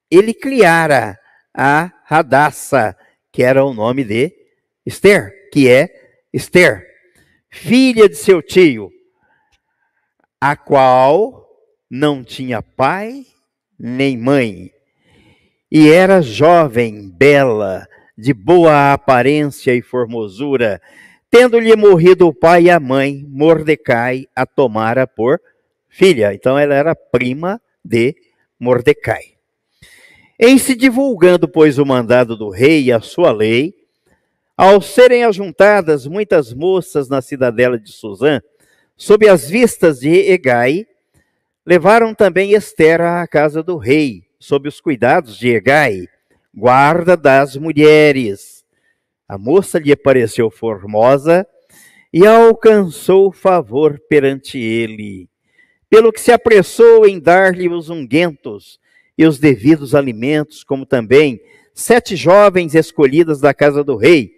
Ele 0.09 0.33
criara 0.33 1.17
a 1.53 1.91
Radassa, 2.05 2.95
que 3.31 3.43
era 3.43 3.63
o 3.63 3.73
nome 3.73 4.03
de 4.03 4.33
Esther, 4.85 5.31
que 5.51 5.69
é 5.69 5.89
Esther, 6.33 6.85
filha 7.49 8.07
de 8.07 8.15
seu 8.15 8.41
tio, 8.41 8.89
a 10.39 10.55
qual 10.55 11.45
não 11.89 12.23
tinha 12.23 12.61
pai 12.61 13.25
nem 13.77 14.17
mãe, 14.17 14.71
e 15.71 15.89
era 15.89 16.21
jovem, 16.21 17.09
bela, 17.09 17.87
de 18.17 18.33
boa 18.33 18.93
aparência 18.93 19.73
e 19.73 19.81
formosura, 19.81 20.81
tendo-lhe 21.31 21.73
morrido 21.77 22.27
o 22.27 22.33
pai 22.33 22.63
e 22.63 22.69
a 22.69 22.79
mãe, 22.79 23.25
Mordecai 23.29 24.27
a 24.35 24.45
tomara 24.45 25.07
por 25.07 25.39
filha. 25.87 26.33
Então 26.33 26.59
ela 26.59 26.75
era 26.75 26.93
prima 26.93 27.59
de 27.83 28.13
Mordecai. 28.59 29.31
Em 30.37 30.57
se 30.57 30.75
divulgando, 30.75 31.47
pois, 31.47 31.77
o 31.77 31.85
mandado 31.85 32.35
do 32.35 32.49
rei 32.49 32.83
e 32.83 32.91
a 32.91 32.99
sua 32.99 33.31
lei, 33.31 33.73
ao 34.57 34.81
serem 34.81 35.23
ajuntadas 35.23 36.05
muitas 36.05 36.53
moças 36.53 37.07
na 37.07 37.21
cidadela 37.21 37.79
de 37.79 37.91
Suzã, 37.91 38.41
sob 38.97 39.27
as 39.27 39.49
vistas 39.49 39.99
de 39.99 40.09
Egai, 40.09 40.85
levaram 41.65 42.13
também 42.13 42.53
Esther 42.53 43.01
à 43.01 43.25
casa 43.25 43.63
do 43.63 43.77
rei, 43.77 44.23
sob 44.39 44.67
os 44.67 44.81
cuidados 44.81 45.37
de 45.37 45.49
Egai, 45.49 46.07
guarda 46.53 47.15
das 47.15 47.55
mulheres. 47.55 48.60
A 49.31 49.37
moça 49.37 49.79
lhe 49.79 49.95
pareceu 49.95 50.51
formosa 50.51 51.47
e 52.11 52.27
alcançou 52.27 53.31
favor 53.31 53.97
perante 54.09 54.59
ele, 54.59 55.29
pelo 55.89 56.11
que 56.11 56.19
se 56.19 56.33
apressou 56.33 57.07
em 57.07 57.17
dar-lhe 57.17 57.69
os 57.69 57.89
unguentos 57.89 58.77
e 59.17 59.25
os 59.25 59.39
devidos 59.39 59.95
alimentos, 59.95 60.65
como 60.65 60.85
também 60.85 61.39
sete 61.73 62.13
jovens 62.17 62.75
escolhidas 62.75 63.39
da 63.39 63.53
casa 63.53 63.85
do 63.85 63.95
rei, 63.95 64.33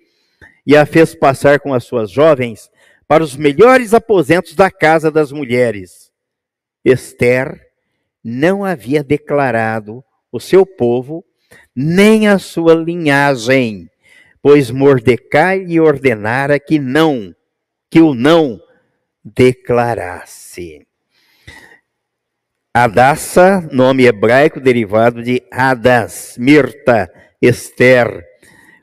e 0.64 0.78
a 0.78 0.86
fez 0.86 1.16
passar 1.16 1.60
com 1.60 1.74
as 1.74 1.86
suas 1.86 2.12
jovens 2.12 2.70
para 3.08 3.24
os 3.24 3.36
melhores 3.36 3.96
aposentos 3.96 4.54
da 4.54 4.70
casa 4.70 5.10
das 5.10 5.32
mulheres. 5.32 6.12
Esther 6.86 7.60
não 8.24 8.64
havia 8.64 9.04
declarado 9.04 10.04
o 10.32 10.40
seu 10.40 10.68
povo 10.68 11.26
nem 11.76 12.28
a 12.28 12.38
sua 12.38 12.76
linhagem, 12.76 13.90
pois 14.44 14.70
Mordecai 14.70 15.60
lhe 15.60 15.80
ordenara 15.80 16.60
que 16.60 16.78
não, 16.78 17.34
que 17.90 18.02
o 18.02 18.14
não 18.14 18.60
declarasse. 19.24 20.86
Adassa, 22.74 23.62
nome 23.72 24.04
hebraico 24.04 24.60
derivado 24.60 25.24
de 25.24 25.42
Hadas, 25.50 26.36
Mirta, 26.38 27.10
Esther. 27.42 28.22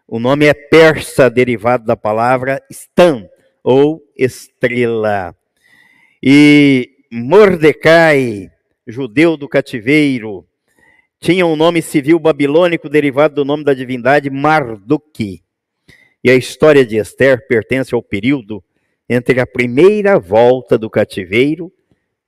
O 0.08 0.18
nome 0.18 0.46
é 0.46 0.54
persa, 0.54 1.28
derivado 1.28 1.84
da 1.84 1.94
palavra 1.94 2.62
Stan, 2.70 3.28
ou 3.62 4.00
estrela. 4.16 5.36
E 6.22 6.88
Mordecai, 7.12 8.50
judeu 8.86 9.36
do 9.36 9.46
cativeiro, 9.46 10.46
tinha 11.20 11.44
um 11.44 11.54
nome 11.54 11.82
civil 11.82 12.18
babilônico 12.18 12.88
derivado 12.88 13.34
do 13.34 13.44
nome 13.44 13.62
da 13.62 13.74
divindade 13.74 14.30
Marduk. 14.30 15.42
E 16.22 16.30
a 16.30 16.35
história 16.35 16.85
de 16.85 16.96
Esther 16.96 17.46
pertence 17.46 17.94
ao 17.94 18.02
período 18.02 18.62
entre 19.09 19.40
a 19.40 19.46
primeira 19.46 20.18
volta 20.18 20.76
do 20.76 20.90
cativeiro 20.90 21.72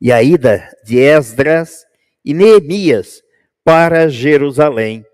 e 0.00 0.10
a 0.10 0.22
ida 0.22 0.68
de 0.84 0.98
Esdras 0.98 1.84
e 2.24 2.34
Neemias 2.34 3.22
para 3.64 4.08
Jerusalém, 4.08 5.04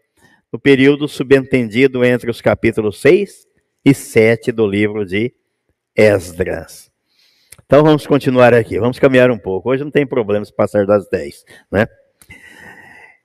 no 0.53 0.59
período 0.59 1.07
subentendido 1.07 2.05
entre 2.05 2.31
os 2.31 2.41
capítulos 2.41 3.01
6 3.01 3.47
e 3.85 3.93
7 3.93 4.51
do 4.53 4.67
livro 4.67 5.05
de 5.05 5.35
Esdras. 5.95 6.91
Então 7.67 7.83
vamos 7.83 8.07
continuar 8.07 8.55
aqui, 8.55 8.79
vamos 8.79 8.99
caminhar 8.99 9.31
um 9.31 9.38
pouco. 9.38 9.71
Hoje 9.71 9.85
não 9.85 9.91
tem 9.91 10.07
problema 10.07 10.45
se 10.45 10.55
passar 10.55 10.87
das 10.87 11.07
10, 11.11 11.45
né? 11.71 11.87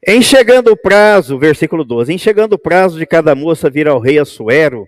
Em 0.06 0.22
chegando 0.22 0.70
o 0.70 0.76
prazo, 0.76 1.40
versículo 1.40 1.86
12, 1.86 2.12
em 2.12 2.18
chegando 2.18 2.54
o 2.54 2.60
prazo 2.60 3.00
de 3.00 3.06
cada 3.06 3.34
moça 3.34 3.70
vir 3.70 3.88
ao 3.88 4.02
rei 4.02 4.20
Assuero, 4.20 4.86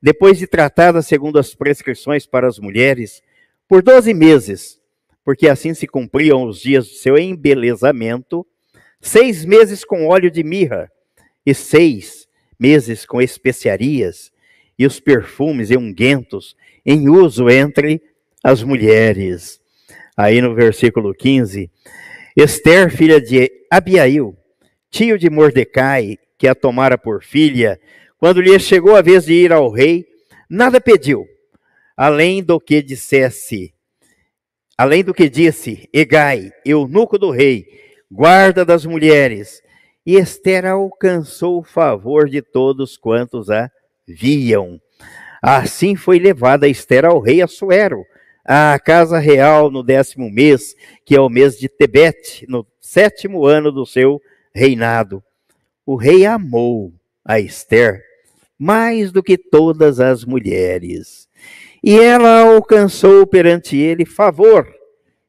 depois 0.00 0.38
de 0.38 0.46
tratada 0.46 1.02
segundo 1.02 1.38
as 1.38 1.54
prescrições 1.54 2.26
para 2.26 2.46
as 2.46 2.58
mulheres, 2.58 3.22
por 3.68 3.82
12 3.82 4.14
meses, 4.14 4.80
porque 5.24 5.48
assim 5.48 5.74
se 5.74 5.86
cumpriam 5.86 6.44
os 6.44 6.60
dias 6.60 6.86
de 6.86 6.94
seu 6.96 7.18
embelezamento, 7.18 8.46
seis 9.00 9.44
meses 9.44 9.84
com 9.84 10.06
óleo 10.06 10.30
de 10.30 10.42
mirra, 10.42 10.90
e 11.44 11.54
seis 11.54 12.26
meses 12.58 13.04
com 13.04 13.20
especiarias, 13.20 14.32
e 14.78 14.86
os 14.86 15.00
perfumes 15.00 15.70
e 15.70 15.76
unguentos 15.76 16.56
em 16.84 17.08
uso 17.08 17.50
entre 17.50 18.00
as 18.42 18.62
mulheres. 18.62 19.60
Aí 20.16 20.40
no 20.40 20.54
versículo 20.54 21.14
15, 21.14 21.70
Esther, 22.36 22.90
filha 22.90 23.20
de 23.20 23.50
Abiail, 23.70 24.36
tio 24.90 25.18
de 25.18 25.28
Mordecai, 25.28 26.18
que 26.36 26.46
a 26.46 26.54
tomara 26.54 26.96
por 26.96 27.22
filha, 27.22 27.80
quando 28.18 28.40
lhe 28.40 28.58
chegou 28.58 28.96
a 28.96 29.02
vez 29.02 29.24
de 29.24 29.32
ir 29.32 29.52
ao 29.52 29.70
rei, 29.70 30.04
nada 30.50 30.80
pediu, 30.80 31.24
além 31.96 32.42
do 32.42 32.58
que 32.58 32.82
dissesse, 32.82 33.72
além 34.76 35.04
do 35.04 35.14
que 35.14 35.28
disse, 35.28 35.88
Egai, 35.92 36.50
eunuco 36.64 37.16
do 37.16 37.30
rei, 37.30 37.66
guarda 38.10 38.64
das 38.64 38.84
mulheres, 38.84 39.62
e 40.04 40.16
Esther 40.16 40.66
alcançou 40.66 41.60
o 41.60 41.62
favor 41.62 42.28
de 42.28 42.42
todos 42.42 42.96
quantos 42.96 43.50
a 43.50 43.70
viam. 44.06 44.80
Assim 45.40 45.94
foi 45.94 46.18
levada 46.18 46.66
Esther 46.66 47.04
ao 47.04 47.20
rei 47.20 47.40
Assuero, 47.40 48.04
à 48.44 48.78
casa 48.80 49.18
real 49.18 49.70
no 49.70 49.82
décimo 49.82 50.28
mês, 50.30 50.74
que 51.04 51.14
é 51.14 51.20
o 51.20 51.28
mês 51.28 51.56
de 51.56 51.68
Tebete, 51.68 52.46
no 52.48 52.66
sétimo 52.80 53.44
ano 53.44 53.70
do 53.70 53.86
seu 53.86 54.20
reinado. 54.52 55.22
O 55.86 55.94
rei 55.94 56.26
amou 56.26 56.92
a 57.24 57.38
Esther 57.38 58.07
mais 58.58 59.12
do 59.12 59.22
que 59.22 59.38
todas 59.38 60.00
as 60.00 60.24
mulheres, 60.24 61.28
e 61.82 61.98
ela 61.98 62.40
alcançou 62.40 63.26
perante 63.26 63.76
ele 63.76 64.04
favor 64.04 64.66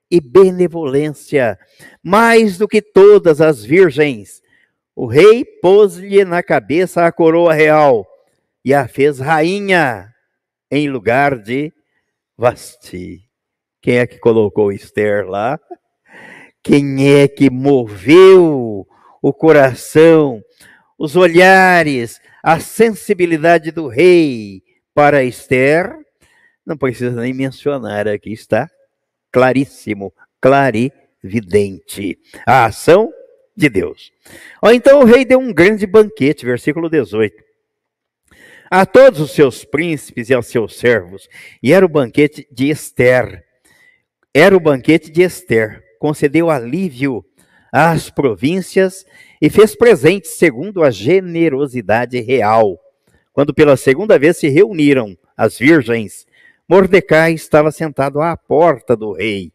e 0.10 0.20
benevolência 0.20 1.60
mais 2.04 2.58
do 2.58 2.68
que 2.68 2.82
todas 2.82 3.40
as 3.40 3.64
virgens. 3.64 4.42
O 4.96 5.06
rei 5.06 5.46
pôs-lhe 5.46 6.26
na 6.26 6.42
cabeça 6.42 7.06
a 7.06 7.12
coroa 7.12 7.54
real 7.54 8.08
e 8.66 8.74
a 8.74 8.88
fez 8.88 9.20
rainha 9.20 10.12
em 10.72 10.90
lugar 10.90 11.38
de 11.38 11.72
Vasti. 12.38 13.22
Quem 13.82 13.98
é 13.98 14.08
que 14.08 14.18
colocou 14.18 14.72
Esther 14.72 15.28
lá? 15.28 15.60
Quem 16.64 17.22
é 17.22 17.28
que 17.28 17.50
moveu 17.50 18.86
o 19.22 19.34
coração, 19.34 20.42
os 20.98 21.16
olhares, 21.16 22.20
a 22.44 22.60
sensibilidade 22.60 23.72
do 23.72 23.88
rei 23.88 24.64
para 24.94 25.24
Esther, 25.24 25.96
não 26.66 26.78
precisa 26.78 27.22
nem 27.22 27.34
mencionar, 27.34 28.08
aqui 28.08 28.32
está 28.32 28.70
claríssimo, 29.32 30.14
clarividente. 30.42 32.18
A 32.46 32.66
ação 32.66 33.12
de 33.56 33.70
Deus. 33.70 34.12
Ó, 34.62 34.72
então 34.72 35.02
o 35.02 35.06
rei 35.06 35.26
deu 35.26 35.40
um 35.40 35.54
grande 35.54 35.86
banquete, 35.86 36.46
versículo 36.46 36.90
18. 36.90 37.44
A 38.72 38.86
todos 38.86 39.20
os 39.20 39.32
seus 39.32 39.66
príncipes 39.66 40.30
e 40.30 40.34
aos 40.34 40.48
seus 40.48 40.78
servos, 40.78 41.28
e 41.62 41.74
era 41.74 41.86
o 41.86 41.90
banquete 41.90 42.48
de 42.52 42.70
Esther. 42.70 43.44
Era 44.34 44.56
o 44.56 44.60
banquete 44.60 45.12
de 45.12 45.24
Esther. 45.24 45.84
Concedeu 46.00 46.50
alívio 46.50 47.26
às 47.72 48.10
províncias 48.10 49.06
e 49.42 49.50
fez 49.50 49.76
presentes 49.76 50.32
segundo 50.32 50.84
a 50.84 50.90
generosidade 50.90 52.20
real. 52.20 52.80
Quando 53.32 53.54
pela 53.54 53.78
segunda 53.78 54.20
vez 54.20 54.38
se 54.38 54.50
reuniram 54.50 55.18
as 55.38 55.58
virgens, 55.58 56.28
Mordecai 56.68 57.34
estava 57.34 57.72
sentado 57.72 58.22
à 58.22 58.36
porta 58.36 58.96
do 58.96 59.14
rei. 59.14 59.52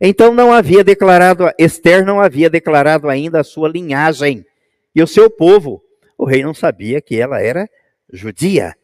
Então 0.00 0.32
não 0.32 0.52
havia 0.52 0.84
declarado, 0.84 1.50
Esther 1.58 2.04
não 2.04 2.20
havia 2.20 2.48
declarado 2.48 3.08
ainda 3.08 3.40
a 3.40 3.44
sua 3.44 3.68
linhagem 3.68 4.44
e 4.94 5.02
o 5.02 5.06
seu 5.06 5.30
povo. 5.30 5.82
O 6.16 6.24
rei 6.24 6.42
não 6.42 6.54
sabia 6.54 7.00
que 7.00 7.20
ela 7.20 7.40
era 7.40 7.68
judia. 8.12 8.74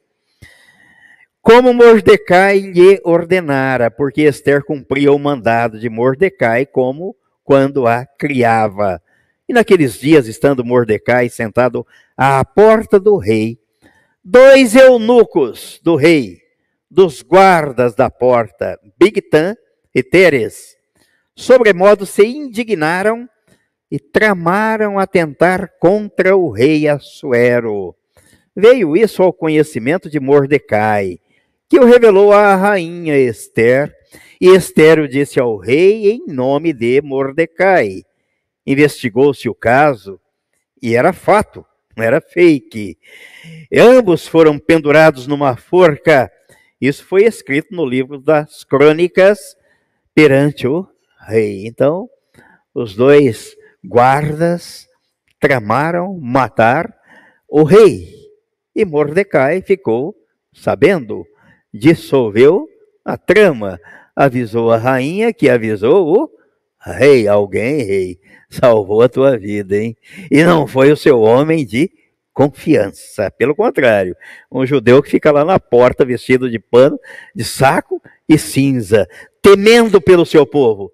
Como 1.40 1.72
Mordecai 1.72 2.58
lhe 2.60 3.00
ordenara, 3.04 3.90
porque 3.90 4.22
Esther 4.22 4.62
cumpria 4.62 5.12
o 5.12 5.18
mandado 5.18 5.78
de 5.78 5.88
Mordecai 5.88 6.64
como 6.64 7.16
quando 7.42 7.86
a 7.86 8.06
criava. 8.06 9.02
E 9.48 9.52
naqueles 9.52 9.98
dias, 9.98 10.26
estando 10.26 10.64
Mordecai 10.64 11.28
sentado 11.28 11.86
à 12.16 12.44
porta 12.44 12.98
do 13.00 13.16
rei, 13.16 13.58
dois 14.24 14.74
eunucos 14.74 15.80
do 15.82 15.96
rei, 15.96 16.40
dos 16.90 17.22
guardas 17.22 17.94
da 17.94 18.08
porta, 18.08 18.78
Bigtan 18.98 19.56
e 19.94 20.02
Teres, 20.02 20.76
sobremodo 21.34 22.06
se 22.06 22.24
indignaram 22.24 23.28
e 23.90 23.98
tramaram 23.98 24.98
atentar 24.98 25.72
contra 25.80 26.36
o 26.36 26.50
rei 26.50 26.88
Assuero. 26.88 27.94
Veio 28.54 28.96
isso 28.96 29.22
ao 29.22 29.32
conhecimento 29.32 30.08
de 30.08 30.20
Mordecai, 30.20 31.18
que 31.68 31.80
o 31.80 31.84
revelou 31.84 32.32
à 32.32 32.54
rainha 32.54 33.18
Esther, 33.18 33.94
e 34.40 34.48
Esther 34.48 35.08
disse 35.08 35.40
ao 35.40 35.56
rei 35.56 36.10
em 36.10 36.26
nome 36.26 36.72
de 36.72 37.00
Mordecai. 37.02 38.02
Investigou-se 38.66 39.48
o 39.48 39.54
caso 39.54 40.20
e 40.80 40.94
era 40.94 41.12
fato, 41.12 41.64
não 41.96 42.04
era 42.04 42.20
fake. 42.20 42.98
Ambos 43.74 44.26
foram 44.26 44.58
pendurados 44.58 45.26
numa 45.26 45.56
forca. 45.56 46.30
Isso 46.80 47.04
foi 47.04 47.24
escrito 47.24 47.74
no 47.74 47.84
livro 47.84 48.18
das 48.18 48.64
crônicas 48.64 49.56
perante 50.14 50.66
o 50.66 50.86
rei. 51.26 51.66
Então, 51.66 52.08
os 52.74 52.94
dois 52.94 53.56
guardas 53.84 54.88
tramaram 55.38 56.18
matar 56.18 56.92
o 57.48 57.62
rei. 57.62 58.08
E 58.74 58.84
Mordecai 58.84 59.60
ficou 59.60 60.14
sabendo, 60.52 61.26
dissolveu 61.72 62.68
a 63.04 63.16
trama 63.16 63.80
avisou 64.14 64.70
a 64.70 64.76
rainha, 64.76 65.32
que 65.32 65.48
avisou 65.48 66.06
o 66.06 66.30
rei. 66.80 67.26
Alguém, 67.26 67.82
rei, 67.82 68.20
salvou 68.54 69.02
a 69.02 69.08
tua 69.08 69.36
vida, 69.36 69.76
hein? 69.76 69.96
E 70.30 70.44
não 70.44 70.66
foi 70.66 70.92
o 70.92 70.96
seu 70.96 71.20
homem 71.20 71.64
de 71.64 71.90
confiança. 72.32 73.30
Pelo 73.30 73.54
contrário, 73.54 74.16
um 74.50 74.64
judeu 74.66 75.02
que 75.02 75.10
fica 75.10 75.30
lá 75.30 75.44
na 75.44 75.58
porta 75.58 76.04
vestido 76.04 76.50
de 76.50 76.58
pano, 76.58 76.98
de 77.34 77.44
saco 77.44 78.00
e 78.28 78.38
cinza, 78.38 79.06
temendo 79.40 80.00
pelo 80.00 80.24
seu 80.24 80.46
povo, 80.46 80.90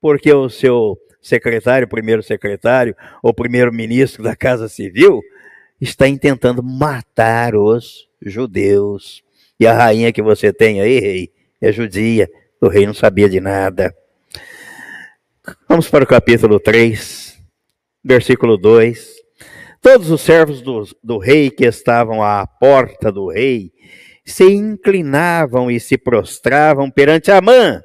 porque 0.00 0.32
o 0.32 0.48
seu 0.48 0.98
secretário, 1.20 1.86
primeiro 1.86 2.22
secretário, 2.22 2.96
ou 3.22 3.34
primeiro 3.34 3.72
ministro 3.72 4.22
da 4.22 4.34
Casa 4.34 4.68
Civil, 4.68 5.20
está 5.80 6.08
intentando 6.08 6.62
matar 6.62 7.54
os 7.54 8.08
judeus. 8.20 9.22
E 9.58 9.66
a 9.66 9.74
rainha 9.74 10.12
que 10.12 10.22
você 10.22 10.52
tem 10.52 10.80
aí, 10.80 10.98
rei, 10.98 11.30
é 11.60 11.70
judia, 11.70 12.28
o 12.60 12.68
rei 12.68 12.86
não 12.86 12.94
sabia 12.94 13.28
de 13.28 13.40
nada. 13.40 13.94
Vamos 15.68 15.88
para 15.88 16.04
o 16.04 16.06
capítulo 16.06 16.60
3, 16.60 17.38
versículo 18.04 18.56
2. 18.56 19.14
Todos 19.80 20.10
os 20.10 20.20
servos 20.20 20.60
do, 20.60 20.86
do 21.02 21.18
rei 21.18 21.50
que 21.50 21.64
estavam 21.64 22.22
à 22.22 22.46
porta 22.46 23.10
do 23.10 23.30
rei 23.30 23.72
se 24.24 24.44
inclinavam 24.44 25.70
e 25.70 25.80
se 25.80 25.96
prostravam 25.96 26.90
perante 26.90 27.30
Amã, 27.30 27.82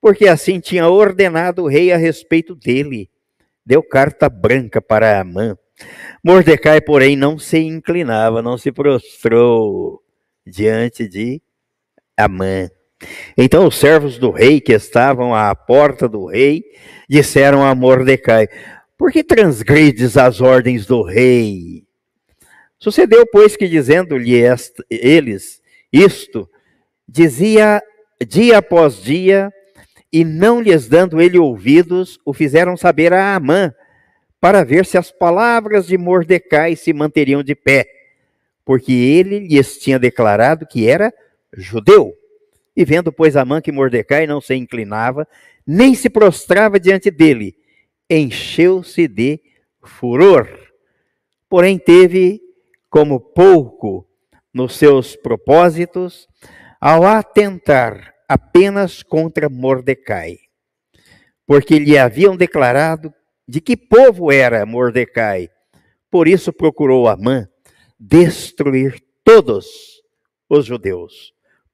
porque 0.00 0.28
assim 0.28 0.60
tinha 0.60 0.88
ordenado 0.88 1.64
o 1.64 1.68
rei 1.68 1.92
a 1.92 1.96
respeito 1.96 2.54
dele. 2.54 3.10
Deu 3.64 3.82
carta 3.82 4.28
branca 4.28 4.80
para 4.80 5.20
Amã. 5.20 5.56
Mordecai, 6.24 6.80
porém, 6.80 7.16
não 7.16 7.38
se 7.38 7.58
inclinava, 7.58 8.40
não 8.40 8.56
se 8.56 8.70
prostrou 8.72 10.02
diante 10.46 11.08
de 11.08 11.42
Amã. 12.16 12.68
Então 13.36 13.66
os 13.66 13.76
servos 13.76 14.18
do 14.18 14.30
rei 14.30 14.60
que 14.60 14.72
estavam 14.72 15.34
à 15.34 15.54
porta 15.54 16.08
do 16.08 16.26
rei 16.26 16.64
disseram 17.08 17.64
a 17.64 17.74
Mordecai: 17.74 18.48
Por 18.96 19.10
que 19.10 19.24
transgredes 19.24 20.16
as 20.16 20.40
ordens 20.40 20.86
do 20.86 21.02
rei? 21.02 21.84
Sucedeu, 22.78 23.24
pois, 23.30 23.56
que 23.56 23.68
dizendo-lhe 23.68 24.34
eles 24.90 25.62
isto, 25.92 26.48
dizia 27.06 27.80
dia 28.26 28.58
após 28.58 29.02
dia, 29.02 29.52
e 30.12 30.24
não 30.24 30.60
lhes 30.60 30.88
dando 30.88 31.20
ele 31.20 31.38
ouvidos, 31.38 32.18
o 32.24 32.32
fizeram 32.32 32.76
saber 32.76 33.12
a 33.12 33.34
Amã, 33.34 33.72
para 34.40 34.64
ver 34.64 34.84
se 34.84 34.98
as 34.98 35.12
palavras 35.12 35.86
de 35.86 35.96
Mordecai 35.96 36.74
se 36.74 36.92
manteriam 36.92 37.42
de 37.42 37.54
pé, 37.54 37.86
porque 38.64 38.92
ele 38.92 39.38
lhes 39.38 39.78
tinha 39.78 39.98
declarado 39.98 40.66
que 40.66 40.88
era 40.88 41.12
judeu. 41.54 42.12
E 42.74 42.84
vendo, 42.84 43.12
pois, 43.12 43.36
Amã 43.36 43.60
que 43.60 43.70
Mordecai 43.70 44.26
não 44.26 44.40
se 44.40 44.54
inclinava, 44.54 45.28
nem 45.66 45.94
se 45.94 46.08
prostrava 46.08 46.80
diante 46.80 47.10
dele, 47.10 47.54
encheu-se 48.08 49.06
de 49.06 49.40
furor. 49.82 50.48
Porém, 51.48 51.78
teve 51.78 52.40
como 52.88 53.20
pouco 53.20 54.06
nos 54.52 54.76
seus 54.76 55.14
propósitos 55.16 56.26
ao 56.80 57.04
atentar 57.04 58.14
apenas 58.28 59.02
contra 59.02 59.48
Mordecai, 59.48 60.38
porque 61.46 61.78
lhe 61.78 61.98
haviam 61.98 62.36
declarado 62.36 63.12
de 63.46 63.60
que 63.60 63.76
povo 63.76 64.32
era 64.32 64.64
Mordecai. 64.64 65.50
Por 66.10 66.26
isso 66.26 66.52
procurou 66.52 67.08
Amã 67.08 67.46
destruir 67.98 69.02
todos 69.22 69.66
os 70.48 70.66
judeus 70.66 71.32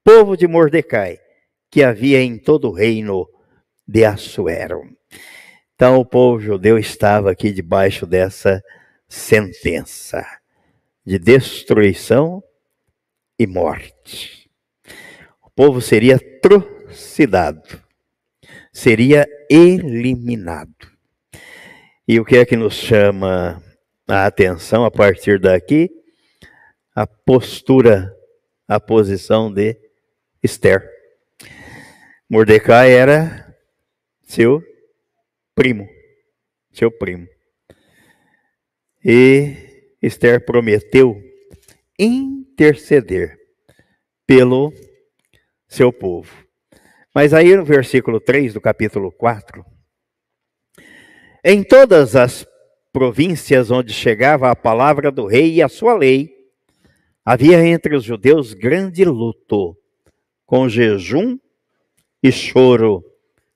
povo 0.09 0.39
de 0.39 0.49
Mordecai, 0.49 1.21
que 1.71 1.85
havia 1.85 2.23
em 2.23 2.39
todo 2.39 2.71
o 2.71 2.73
reino 2.73 3.29
de 3.87 4.07
Assuero. 4.07 4.81
Então 5.75 5.99
o 5.99 6.07
povo 6.07 6.41
judeu 6.41 6.79
estava 6.79 7.31
aqui 7.31 7.53
debaixo 7.53 8.07
dessa 8.07 8.65
sentença 9.07 10.27
de 11.05 11.19
destruição 11.19 12.43
e 13.39 13.47
morte. 13.47 14.51
O 15.45 15.51
povo 15.51 15.83
seria 15.83 16.19
trucidado, 16.41 17.79
seria 18.73 19.29
eliminado. 19.51 20.91
E 22.09 22.19
o 22.19 22.25
que 22.25 22.39
é 22.39 22.47
que 22.47 22.57
nos 22.57 22.73
chama 22.73 23.63
a 24.09 24.25
atenção 24.25 24.87
a 24.87 24.91
partir 24.91 25.39
daqui? 25.39 25.91
A 26.97 27.07
postura, 27.07 28.11
a 28.67 28.81
posição 28.81 29.53
de 29.53 29.88
Esther. 30.43 30.89
Mordecai 32.28 32.93
era 32.93 33.57
seu 34.22 34.62
primo, 35.55 35.89
seu 36.70 36.91
primo. 36.91 37.26
E 39.05 39.97
Esther 40.01 40.45
prometeu 40.45 41.20
interceder 41.99 43.39
pelo 44.26 44.72
seu 45.66 45.93
povo. 45.93 46.32
Mas 47.14 47.34
aí 47.34 47.57
no 47.57 47.64
versículo 47.64 48.20
3 48.20 48.55
do 48.55 48.61
capítulo 48.61 49.11
4, 49.11 49.64
em 51.43 51.64
todas 51.64 52.14
as 52.14 52.47
províncias 52.93 53.70
onde 53.70 53.93
chegava 53.93 54.51
a 54.51 54.57
palavra 54.57 55.11
do 55.11 55.26
rei 55.26 55.55
e 55.55 55.62
a 55.62 55.68
sua 55.68 55.95
lei, 55.95 56.30
havia 57.24 57.64
entre 57.66 57.97
os 57.97 58.05
judeus 58.05 58.55
grande 58.55 59.05
luto 59.05 59.76
com 60.49 60.66
jejum 60.66 61.38
e 62.22 62.32
choro 62.32 63.05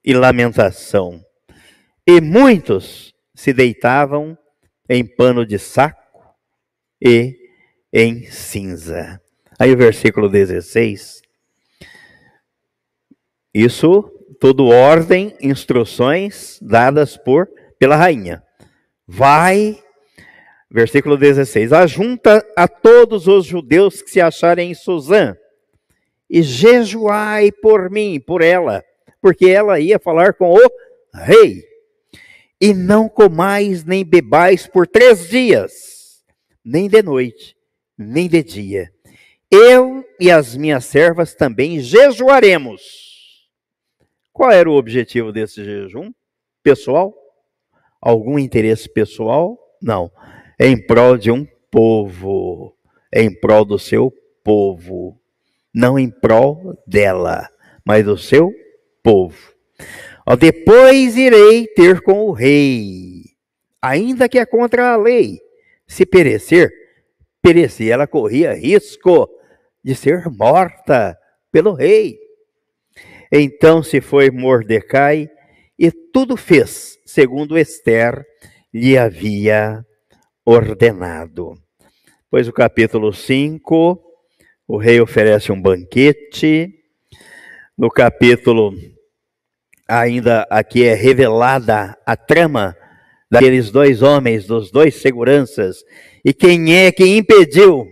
e 0.05 0.12
lamentação. 0.12 1.24
E 2.07 2.20
muitos 2.20 3.14
se 3.34 3.51
deitavam 3.55 4.36
em 4.86 5.03
pano 5.03 5.47
de 5.47 5.59
saco 5.59 6.36
e 7.01 7.34
em 7.90 8.30
cinza. 8.30 9.18
Aí 9.59 9.72
o 9.72 9.76
versículo 9.76 10.28
16. 10.28 11.22
Isso 13.55 14.03
tudo 14.38 14.66
ordem, 14.66 15.34
instruções 15.40 16.59
dadas 16.61 17.16
por 17.16 17.49
pela 17.78 17.97
rainha. 17.97 18.43
Vai, 19.09 19.82
versículo 20.70 21.16
16, 21.16 21.72
ajunta 21.72 22.47
a 22.55 22.68
todos 22.68 23.26
os 23.26 23.47
judeus 23.47 24.03
que 24.03 24.11
se 24.11 24.20
acharem 24.20 24.72
em 24.72 24.74
Suzã 24.74 25.34
e 26.33 26.43
jejuai 26.43 27.53
por 27.53 27.91
mim, 27.91 28.18
por 28.18 28.41
ela, 28.41 28.83
porque 29.20 29.45
ela 29.51 29.78
ia 29.78 29.99
falar 29.99 30.33
com 30.33 30.55
o 30.55 30.70
rei. 31.14 31.62
E 32.59 32.72
não 32.72 33.07
comais 33.07 33.85
nem 33.85 34.03
bebais 34.03 34.66
por 34.66 34.87
três 34.87 35.28
dias, 35.28 36.24
nem 36.64 36.89
de 36.89 37.03
noite, 37.03 37.55
nem 37.99 38.30
de 38.30 38.43
dia. 38.43 38.91
Eu 39.51 40.03
e 40.18 40.30
as 40.30 40.57
minhas 40.57 40.87
servas 40.87 41.35
também 41.35 41.80
jejuaremos. 41.80 43.51
Qual 44.33 44.51
era 44.51 44.70
o 44.70 44.76
objetivo 44.76 45.33
desse 45.33 45.62
jejum? 45.62 46.11
Pessoal? 46.62 47.14
Algum 48.01 48.39
interesse 48.39 48.89
pessoal? 48.89 49.59
Não. 49.83 50.11
Em 50.59 50.80
prol 50.80 51.18
de 51.18 51.30
um 51.30 51.47
povo. 51.70 52.74
Em 53.12 53.30
prol 53.39 53.66
do 53.66 53.78
seu 53.78 54.11
povo 54.43 55.22
não 55.75 55.99
em 55.99 56.11
prol 56.11 56.77
dela, 56.87 57.49
mas 57.85 58.05
do 58.05 58.16
seu 58.16 58.53
povo. 59.03 59.53
Ó, 60.27 60.37
depois 60.37 61.16
irei 61.16 61.66
ter 61.66 62.01
com 62.01 62.25
o 62.25 62.33
rei, 62.33 63.25
ainda 63.81 64.29
que 64.29 64.39
é 64.39 64.47
contra 64.47 64.93
a 64.93 64.97
lei. 64.97 65.41
Se 65.87 66.07
perecer, 66.07 66.70
perecer, 67.41 67.89
ela 67.91 68.07
corria 68.07 68.55
risco 68.55 69.29
de 69.83 69.95
ser 69.95 70.29
morta 70.31 71.16
pelo 71.51 71.73
rei. 71.73 72.18
Então 73.31 73.83
se 73.83 74.01
foi 74.01 74.31
Mordecai 74.31 75.29
e 75.79 75.91
tudo 75.91 76.37
fez 76.37 76.99
segundo 77.05 77.59
Esther 77.59 78.25
lhe 78.73 78.97
havia 78.97 79.85
ordenado. 80.45 81.55
Pois 82.31 82.49
o 82.49 82.53
capítulo 82.53 83.12
5 83.12 84.12
o 84.67 84.77
rei 84.77 85.01
oferece 85.01 85.51
um 85.53 85.61
banquete. 85.61 86.73
No 87.77 87.91
capítulo, 87.91 88.75
ainda 89.89 90.47
aqui 90.51 90.85
é 90.85 90.95
revelada 90.95 91.97
a 92.07 92.17
trama 92.17 92.77
daqueles 93.31 93.71
dois 93.71 94.03
homens, 94.03 94.47
dos 94.47 94.71
dois 94.71 94.97
seguranças, 94.97 95.83
e 96.25 96.35
quem 96.35 96.77
é 96.77 96.93
que 96.93 97.05
impediu 97.05 97.89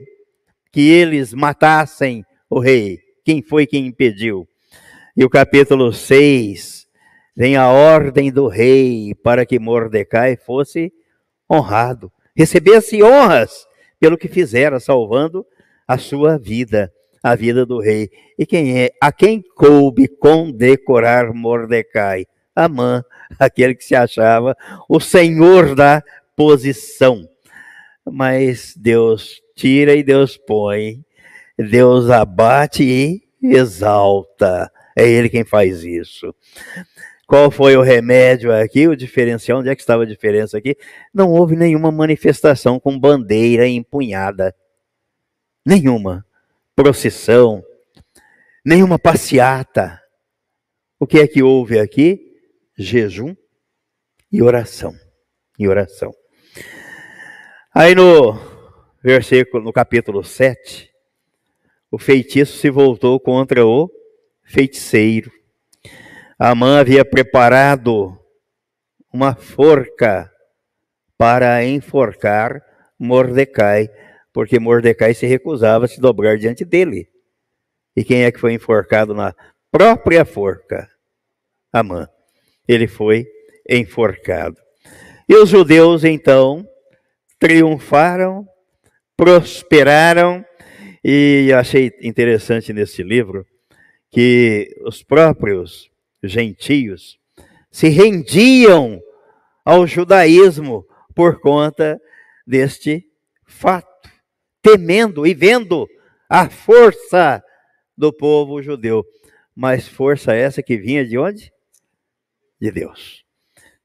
que 0.70 0.88
eles 0.88 1.32
matassem 1.32 2.24
o 2.48 2.60
rei? 2.60 2.98
Quem 3.24 3.42
foi 3.42 3.66
quem 3.66 3.86
impediu? 3.86 4.46
E 5.16 5.24
o 5.24 5.30
capítulo 5.30 5.92
6 5.92 6.86
vem 7.34 7.56
a 7.56 7.68
ordem 7.68 8.30
do 8.30 8.48
rei 8.48 9.14
para 9.14 9.46
que 9.46 9.58
Mordecai 9.58 10.36
fosse 10.36 10.92
honrado, 11.50 12.12
recebesse 12.36 13.02
honras 13.02 13.66
pelo 13.98 14.16
que 14.16 14.28
fizera, 14.28 14.78
salvando 14.78 15.44
a 15.90 15.98
sua 15.98 16.38
vida, 16.38 16.92
a 17.20 17.34
vida 17.34 17.66
do 17.66 17.80
rei. 17.80 18.10
E 18.38 18.46
quem 18.46 18.80
é? 18.80 18.90
A 19.02 19.10
quem 19.10 19.42
coube 19.56 20.06
condecorar 20.06 21.34
Mordecai? 21.34 22.26
Amã, 22.54 23.02
aquele 23.36 23.74
que 23.74 23.84
se 23.84 23.96
achava 23.96 24.56
o 24.88 25.00
senhor 25.00 25.74
da 25.74 26.00
posição. 26.36 27.28
Mas 28.08 28.72
Deus 28.76 29.42
tira 29.56 29.92
e 29.96 30.04
Deus 30.04 30.36
põe, 30.36 31.04
Deus 31.58 32.08
abate 32.08 32.84
e 32.84 33.20
exalta. 33.42 34.70
É 34.96 35.08
Ele 35.08 35.28
quem 35.28 35.44
faz 35.44 35.82
isso. 35.82 36.32
Qual 37.26 37.50
foi 37.50 37.76
o 37.76 37.82
remédio 37.82 38.54
aqui? 38.54 38.86
O 38.86 38.94
diferencial? 38.94 39.58
Onde 39.58 39.70
é 39.70 39.74
que 39.74 39.80
estava 39.80 40.04
a 40.04 40.06
diferença 40.06 40.56
aqui? 40.56 40.76
Não 41.12 41.32
houve 41.32 41.56
nenhuma 41.56 41.90
manifestação 41.90 42.78
com 42.78 42.96
bandeira 42.96 43.66
empunhada 43.66 44.54
nenhuma 45.70 46.26
procissão, 46.74 47.64
nenhuma 48.66 48.98
passeata. 48.98 50.02
O 50.98 51.06
que 51.06 51.20
é 51.20 51.28
que 51.28 51.44
houve 51.44 51.78
aqui? 51.78 52.18
Jejum 52.76 53.36
e 54.32 54.42
oração. 54.42 54.92
E 55.56 55.68
oração. 55.68 56.12
Aí 57.72 57.94
no 57.94 58.36
versículo, 59.00 59.62
no 59.62 59.72
capítulo 59.72 60.24
7, 60.24 60.90
o 61.88 61.98
feitiço 61.98 62.58
se 62.58 62.68
voltou 62.68 63.20
contra 63.20 63.64
o 63.64 63.88
feiticeiro. 64.42 65.30
Amã 66.36 66.80
havia 66.80 67.04
preparado 67.04 68.18
uma 69.12 69.36
forca 69.36 70.32
para 71.16 71.64
enforcar 71.64 72.60
Mordecai 72.98 73.88
porque 74.32 74.58
Mordecai 74.58 75.14
se 75.14 75.26
recusava 75.26 75.84
a 75.84 75.88
se 75.88 76.00
dobrar 76.00 76.36
diante 76.36 76.64
dele. 76.64 77.08
E 77.96 78.04
quem 78.04 78.24
é 78.24 78.32
que 78.32 78.38
foi 78.38 78.52
enforcado 78.54 79.14
na 79.14 79.34
própria 79.70 80.24
forca. 80.24 80.88
Amã. 81.72 82.08
Ele 82.66 82.86
foi 82.86 83.26
enforcado. 83.68 84.56
E 85.28 85.34
os 85.36 85.48
judeus, 85.48 86.04
então, 86.04 86.66
triunfaram, 87.38 88.46
prosperaram, 89.16 90.44
e 91.02 91.52
achei 91.56 91.92
interessante 92.02 92.72
nesse 92.72 93.02
livro 93.02 93.46
que 94.10 94.76
os 94.82 95.02
próprios 95.02 95.90
gentios 96.22 97.18
se 97.70 97.88
rendiam 97.88 99.00
ao 99.64 99.86
judaísmo 99.86 100.84
por 101.14 101.40
conta 101.40 102.00
deste 102.46 103.06
fato, 103.46 103.89
temendo 104.62 105.26
e 105.26 105.34
vendo 105.34 105.88
a 106.28 106.48
força 106.48 107.42
do 107.96 108.12
povo 108.12 108.62
judeu. 108.62 109.04
Mas 109.54 109.86
força 109.88 110.34
essa 110.34 110.62
que 110.62 110.76
vinha 110.76 111.04
de 111.04 111.18
onde? 111.18 111.52
De 112.60 112.70
Deus. 112.70 113.24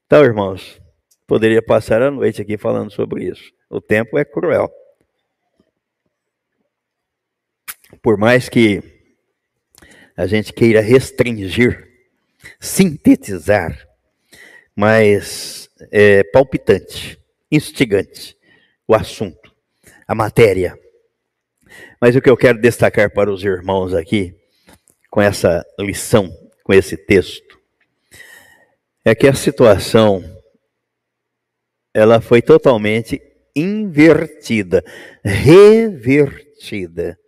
Então, 0.06 0.24
irmãos, 0.24 0.80
poderia 1.26 1.62
passar 1.62 2.00
a 2.00 2.10
noite 2.10 2.40
aqui 2.40 2.56
falando 2.56 2.90
sobre 2.90 3.24
isso. 3.24 3.52
O 3.68 3.80
tempo 3.80 4.16
é 4.16 4.24
cruel. 4.24 4.70
Por 8.00 8.16
mais 8.16 8.48
que 8.48 8.82
a 10.16 10.26
gente 10.26 10.52
queira 10.52 10.80
restringir, 10.80 11.86
sintetizar, 12.60 13.86
mas 14.74 15.68
é 15.90 16.22
palpitante, 16.24 17.20
instigante 17.50 18.36
o 18.86 18.94
assunto, 18.94 19.45
a 20.06 20.14
matéria. 20.14 20.78
Mas 22.00 22.14
o 22.14 22.20
que 22.20 22.30
eu 22.30 22.36
quero 22.36 22.60
destacar 22.60 23.12
para 23.12 23.30
os 23.30 23.42
irmãos 23.42 23.92
aqui, 23.94 24.34
com 25.10 25.20
essa 25.20 25.64
lição, 25.78 26.30
com 26.62 26.72
esse 26.72 26.96
texto, 26.96 27.58
é 29.04 29.14
que 29.14 29.26
a 29.26 29.34
situação 29.34 30.22
ela 31.94 32.20
foi 32.20 32.42
totalmente 32.42 33.20
invertida, 33.54 34.84
revertida. 35.24 37.18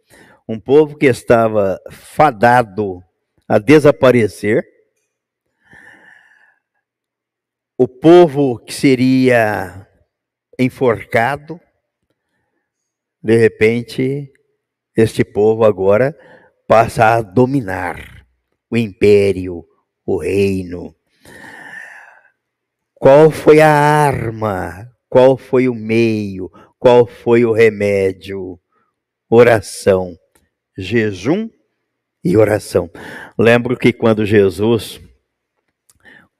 Um 0.46 0.60
povo 0.60 0.96
que 0.96 1.06
estava 1.06 1.80
fadado 1.90 3.02
a 3.48 3.58
desaparecer, 3.58 4.62
o 7.78 7.88
povo 7.88 8.58
que 8.58 8.74
seria 8.74 9.86
enforcado, 10.58 11.60
de 13.22 13.36
repente, 13.36 14.32
este 14.96 15.24
povo 15.24 15.64
agora 15.64 16.16
passa 16.66 17.14
a 17.14 17.22
dominar 17.22 18.26
o 18.70 18.76
império, 18.76 19.64
o 20.04 20.18
reino. 20.18 20.94
Qual 22.94 23.30
foi 23.30 23.60
a 23.60 23.70
arma? 23.70 24.90
Qual 25.08 25.36
foi 25.36 25.68
o 25.68 25.74
meio? 25.74 26.50
Qual 26.78 27.06
foi 27.06 27.44
o 27.44 27.52
remédio? 27.52 28.58
Oração, 29.30 30.16
jejum 30.76 31.48
e 32.24 32.36
oração. 32.36 32.90
Lembro 33.38 33.76
que 33.76 33.92
quando 33.92 34.24
Jesus, 34.24 35.00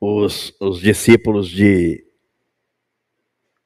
os, 0.01 0.55
os 0.61 0.81
discípulos 0.81 1.49
de. 1.49 2.05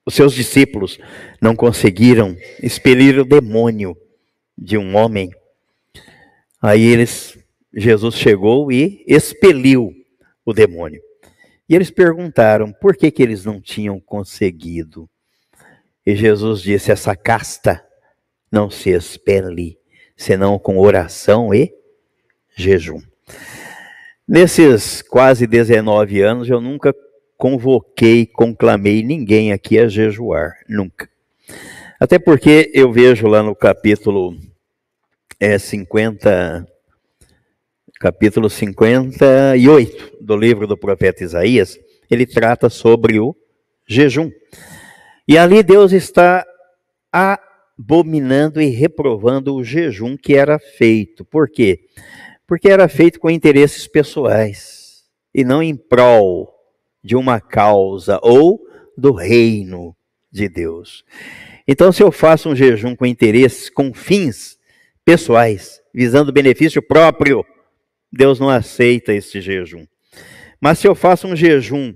Os 0.04 0.14
seus 0.14 0.34
discípulos 0.34 0.98
não 1.40 1.54
conseguiram 1.54 2.36
expelir 2.60 3.18
o 3.18 3.24
demônio 3.24 3.96
de 4.58 4.76
um 4.76 4.96
homem. 4.96 5.30
Aí 6.60 6.82
eles, 6.82 7.38
Jesus 7.72 8.16
chegou 8.16 8.72
e 8.72 9.04
expeliu 9.06 9.92
o 10.44 10.52
demônio. 10.52 11.00
E 11.68 11.74
eles 11.74 11.90
perguntaram 11.90 12.72
por 12.72 12.96
que, 12.96 13.10
que 13.10 13.22
eles 13.22 13.44
não 13.44 13.60
tinham 13.60 14.00
conseguido. 14.00 15.08
E 16.04 16.16
Jesus 16.16 16.60
disse: 16.60 16.90
essa 16.90 17.14
casta 17.14 17.82
não 18.50 18.68
se 18.68 18.90
expele, 18.90 19.78
senão 20.16 20.58
com 20.58 20.78
oração 20.78 21.54
e 21.54 21.72
jejum. 22.56 23.00
Nesses 24.26 25.00
quase 25.00 25.46
19 25.46 26.20
anos, 26.20 26.48
eu 26.48 26.60
nunca 26.60 26.94
convoquei, 27.42 28.24
conclamei 28.24 29.02
ninguém 29.02 29.50
aqui 29.50 29.76
a 29.76 29.88
jejuar, 29.88 30.54
nunca. 30.68 31.10
Até 31.98 32.16
porque 32.16 32.70
eu 32.72 32.92
vejo 32.92 33.26
lá 33.26 33.42
no 33.42 33.52
capítulo 33.52 34.36
é, 35.40 35.58
50, 35.58 36.64
capítulo 37.98 38.48
58 38.48 40.18
do 40.20 40.36
livro 40.36 40.68
do 40.68 40.76
profeta 40.76 41.24
Isaías, 41.24 41.76
ele 42.08 42.26
trata 42.26 42.70
sobre 42.70 43.18
o 43.18 43.34
jejum. 43.88 44.30
E 45.26 45.36
ali 45.36 45.64
Deus 45.64 45.90
está 45.90 46.46
abominando 47.10 48.62
e 48.62 48.68
reprovando 48.68 49.52
o 49.56 49.64
jejum 49.64 50.16
que 50.16 50.36
era 50.36 50.60
feito. 50.60 51.24
Por 51.24 51.50
quê? 51.50 51.80
Porque 52.46 52.68
era 52.68 52.86
feito 52.86 53.18
com 53.18 53.28
interesses 53.28 53.88
pessoais 53.88 55.02
e 55.34 55.42
não 55.42 55.60
em 55.60 55.74
prol 55.74 56.61
de 57.02 57.16
uma 57.16 57.40
causa 57.40 58.18
ou 58.22 58.60
do 58.96 59.12
reino 59.12 59.96
de 60.30 60.48
Deus. 60.48 61.04
Então, 61.66 61.92
se 61.92 62.02
eu 62.02 62.12
faço 62.12 62.48
um 62.48 62.56
jejum 62.56 62.94
com 62.94 63.06
interesses, 63.06 63.68
com 63.68 63.92
fins 63.92 64.58
pessoais, 65.04 65.80
visando 65.92 66.32
benefício 66.32 66.82
próprio, 66.82 67.44
Deus 68.12 68.38
não 68.38 68.48
aceita 68.48 69.12
esse 69.12 69.40
jejum. 69.40 69.86
Mas 70.60 70.78
se 70.78 70.86
eu 70.86 70.94
faço 70.94 71.26
um 71.26 71.34
jejum 71.34 71.94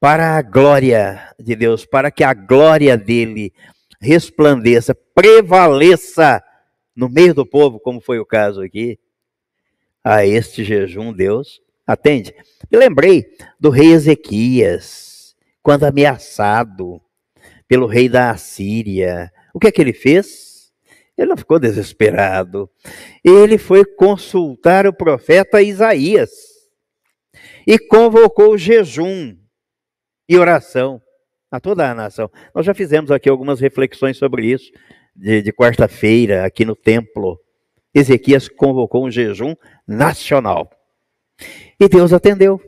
para 0.00 0.36
a 0.36 0.42
glória 0.42 1.34
de 1.38 1.54
Deus, 1.56 1.84
para 1.84 2.10
que 2.10 2.24
a 2.24 2.32
glória 2.32 2.96
dele 2.96 3.52
resplandeça, 4.00 4.94
prevaleça 5.14 6.42
no 6.94 7.08
meio 7.08 7.34
do 7.34 7.44
povo, 7.44 7.80
como 7.80 8.00
foi 8.00 8.18
o 8.18 8.26
caso 8.26 8.62
aqui, 8.62 8.98
a 10.04 10.24
este 10.24 10.62
jejum 10.62 11.12
Deus 11.12 11.60
atende. 11.86 12.34
Lembrei 12.72 13.26
do 13.60 13.70
rei 13.70 13.92
Ezequias, 13.92 15.36
quando 15.62 15.84
ameaçado 15.84 17.00
pelo 17.68 17.86
rei 17.86 18.08
da 18.08 18.30
Assíria. 18.30 19.32
O 19.54 19.58
que 19.58 19.68
é 19.68 19.72
que 19.72 19.80
ele 19.80 19.92
fez? 19.92 20.72
Ele 21.16 21.28
não 21.28 21.36
ficou 21.36 21.58
desesperado. 21.58 22.68
Ele 23.24 23.56
foi 23.58 23.84
consultar 23.84 24.86
o 24.86 24.92
profeta 24.92 25.62
Isaías 25.62 26.30
e 27.66 27.78
convocou 27.78 28.56
jejum 28.58 29.36
e 30.28 30.36
oração 30.36 31.00
a 31.50 31.60
toda 31.60 31.90
a 31.90 31.94
nação. 31.94 32.30
Nós 32.54 32.66
já 32.66 32.74
fizemos 32.74 33.10
aqui 33.10 33.28
algumas 33.28 33.60
reflexões 33.60 34.16
sobre 34.16 34.46
isso, 34.46 34.70
de, 35.14 35.40
de 35.42 35.52
quarta-feira, 35.52 36.44
aqui 36.44 36.64
no 36.64 36.76
templo. 36.76 37.40
Ezequias 37.94 38.48
convocou 38.48 39.06
um 39.06 39.10
jejum 39.10 39.54
nacional. 39.86 40.70
E 41.78 41.88
Deus 41.88 42.12
atendeu. 42.12 42.60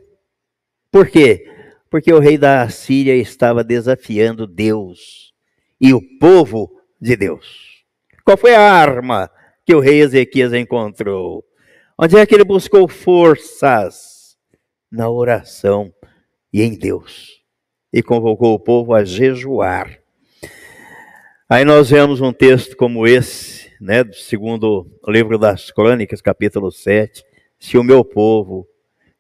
Por 0.90 1.08
quê? 1.08 1.46
Porque 1.90 2.12
o 2.12 2.18
rei 2.18 2.36
da 2.36 2.68
Síria 2.68 3.14
estava 3.14 3.64
desafiando 3.64 4.46
Deus 4.46 5.32
e 5.80 5.94
o 5.94 6.00
povo 6.18 6.70
de 7.00 7.16
Deus. 7.16 7.84
Qual 8.24 8.36
foi 8.36 8.54
a 8.54 8.60
arma 8.60 9.30
que 9.64 9.74
o 9.74 9.80
rei 9.80 10.00
Ezequias 10.00 10.52
encontrou? 10.52 11.42
Onde 11.96 12.16
é 12.16 12.26
que 12.26 12.34
ele 12.34 12.44
buscou 12.44 12.86
forças? 12.86 14.36
Na 14.90 15.08
oração 15.08 15.92
e 16.52 16.62
em 16.62 16.74
Deus. 16.74 17.42
E 17.92 18.02
convocou 18.02 18.54
o 18.54 18.60
povo 18.60 18.94
a 18.94 19.04
jejuar. 19.04 19.98
Aí 21.48 21.64
nós 21.64 21.90
vemos 21.90 22.20
um 22.20 22.32
texto 22.32 22.76
como 22.76 23.06
esse, 23.06 23.70
né, 23.80 24.04
do 24.04 24.14
segundo 24.14 24.86
livro 25.06 25.38
das 25.38 25.70
Crônicas, 25.70 26.20
capítulo 26.20 26.70
7. 26.70 27.24
Se 27.58 27.78
o 27.78 27.82
meu 27.82 28.04
povo, 28.04 28.66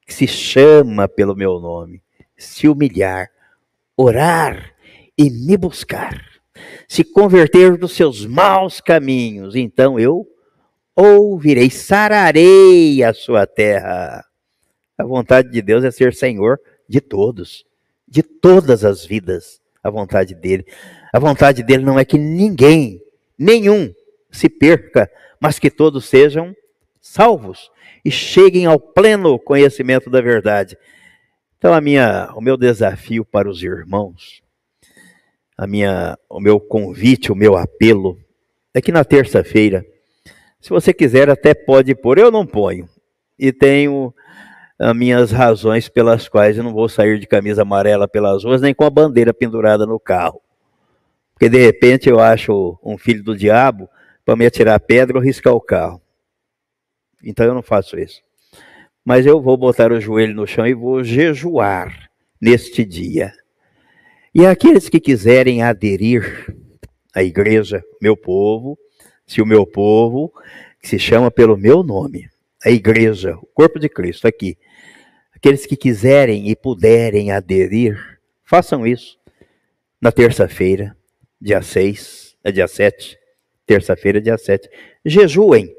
que 0.08 0.14
se 0.14 0.26
chama 0.26 1.06
pelo 1.06 1.36
meu 1.36 1.60
nome, 1.60 2.02
se 2.34 2.66
humilhar, 2.66 3.30
orar 3.94 4.72
e 5.18 5.28
me 5.28 5.54
buscar, 5.54 6.24
se 6.88 7.04
converter 7.04 7.76
dos 7.76 7.92
seus 7.92 8.24
maus 8.24 8.80
caminhos, 8.80 9.54
então 9.54 10.00
eu 10.00 10.26
ouvirei, 10.96 11.68
sararei 11.68 13.04
a 13.04 13.12
sua 13.12 13.46
terra. 13.46 14.24
A 14.96 15.04
vontade 15.04 15.50
de 15.50 15.60
Deus 15.60 15.84
é 15.84 15.90
ser 15.90 16.14
Senhor 16.14 16.58
de 16.88 17.02
todos, 17.02 17.66
de 18.08 18.22
todas 18.22 18.86
as 18.86 19.04
vidas, 19.04 19.60
a 19.84 19.90
vontade 19.90 20.34
dele. 20.34 20.64
A 21.12 21.18
vontade 21.18 21.62
dele 21.62 21.84
não 21.84 21.98
é 21.98 22.04
que 22.04 22.16
ninguém, 22.16 22.98
nenhum, 23.38 23.92
se 24.30 24.48
perca, 24.48 25.10
mas 25.38 25.58
que 25.58 25.70
todos 25.70 26.06
sejam 26.06 26.56
salvos 27.08 27.70
e 28.04 28.10
cheguem 28.10 28.66
ao 28.66 28.78
pleno 28.78 29.38
conhecimento 29.38 30.08
da 30.10 30.20
verdade. 30.20 30.76
Então 31.56 31.74
a 31.74 31.80
minha, 31.80 32.30
o 32.34 32.40
meu 32.40 32.56
desafio 32.56 33.24
para 33.24 33.48
os 33.48 33.62
irmãos 33.62 34.42
a 35.58 35.66
minha, 35.66 36.16
o 36.30 36.38
meu 36.38 36.60
convite, 36.60 37.32
o 37.32 37.34
meu 37.34 37.56
apelo 37.56 38.16
é 38.72 38.80
que 38.80 38.92
na 38.92 39.04
terça-feira, 39.04 39.84
se 40.60 40.70
você 40.70 40.94
quiser, 40.94 41.28
até 41.28 41.52
pode 41.52 41.96
pôr, 41.96 42.16
eu 42.16 42.30
não 42.30 42.46
ponho. 42.46 42.88
e 43.36 43.52
tenho 43.52 44.14
as 44.78 44.96
minhas 44.96 45.32
razões 45.32 45.88
pelas 45.88 46.28
quais 46.28 46.56
eu 46.56 46.62
não 46.62 46.72
vou 46.72 46.88
sair 46.88 47.18
de 47.18 47.26
camisa 47.26 47.62
amarela 47.62 48.06
pelas 48.06 48.44
ruas, 48.44 48.60
nem 48.60 48.72
com 48.72 48.84
a 48.84 48.90
bandeira 48.90 49.34
pendurada 49.34 49.84
no 49.84 49.98
carro. 49.98 50.40
Porque 51.32 51.48
de 51.48 51.58
repente 51.58 52.08
eu 52.08 52.20
acho 52.20 52.78
um 52.82 52.96
filho 52.96 53.24
do 53.24 53.36
diabo 53.36 53.88
para 54.24 54.36
me 54.36 54.46
atirar 54.46 54.78
pedra 54.78 55.18
ou 55.18 55.22
riscar 55.22 55.52
o 55.54 55.60
carro. 55.60 56.00
Então 57.22 57.46
eu 57.46 57.54
não 57.54 57.62
faço 57.62 57.98
isso. 57.98 58.22
Mas 59.04 59.26
eu 59.26 59.40
vou 59.40 59.56
botar 59.56 59.92
o 59.92 60.00
joelho 60.00 60.34
no 60.34 60.46
chão 60.46 60.66
e 60.66 60.74
vou 60.74 61.02
jejuar 61.02 62.10
neste 62.40 62.84
dia. 62.84 63.32
E 64.34 64.46
aqueles 64.46 64.88
que 64.88 65.00
quiserem 65.00 65.62
aderir 65.62 66.54
à 67.14 67.22
igreja, 67.22 67.82
meu 68.00 68.16
povo, 68.16 68.78
se 69.26 69.42
o 69.42 69.46
meu 69.46 69.66
povo, 69.66 70.32
que 70.80 70.88
se 70.88 70.98
chama 70.98 71.30
pelo 71.30 71.56
meu 71.56 71.82
nome, 71.82 72.28
a 72.64 72.70
igreja, 72.70 73.36
o 73.36 73.46
corpo 73.46 73.78
de 73.78 73.88
Cristo 73.88 74.28
aqui, 74.28 74.56
aqueles 75.34 75.66
que 75.66 75.76
quiserem 75.76 76.48
e 76.48 76.56
puderem 76.56 77.30
aderir, 77.30 77.98
façam 78.44 78.86
isso 78.86 79.18
na 80.00 80.12
terça-feira, 80.12 80.96
dia 81.40 81.62
6, 81.62 82.36
é 82.44 82.52
dia 82.52 82.68
7, 82.68 83.18
terça-feira, 83.66 84.20
dia 84.20 84.38
7. 84.38 84.68
Jejuem 85.04 85.74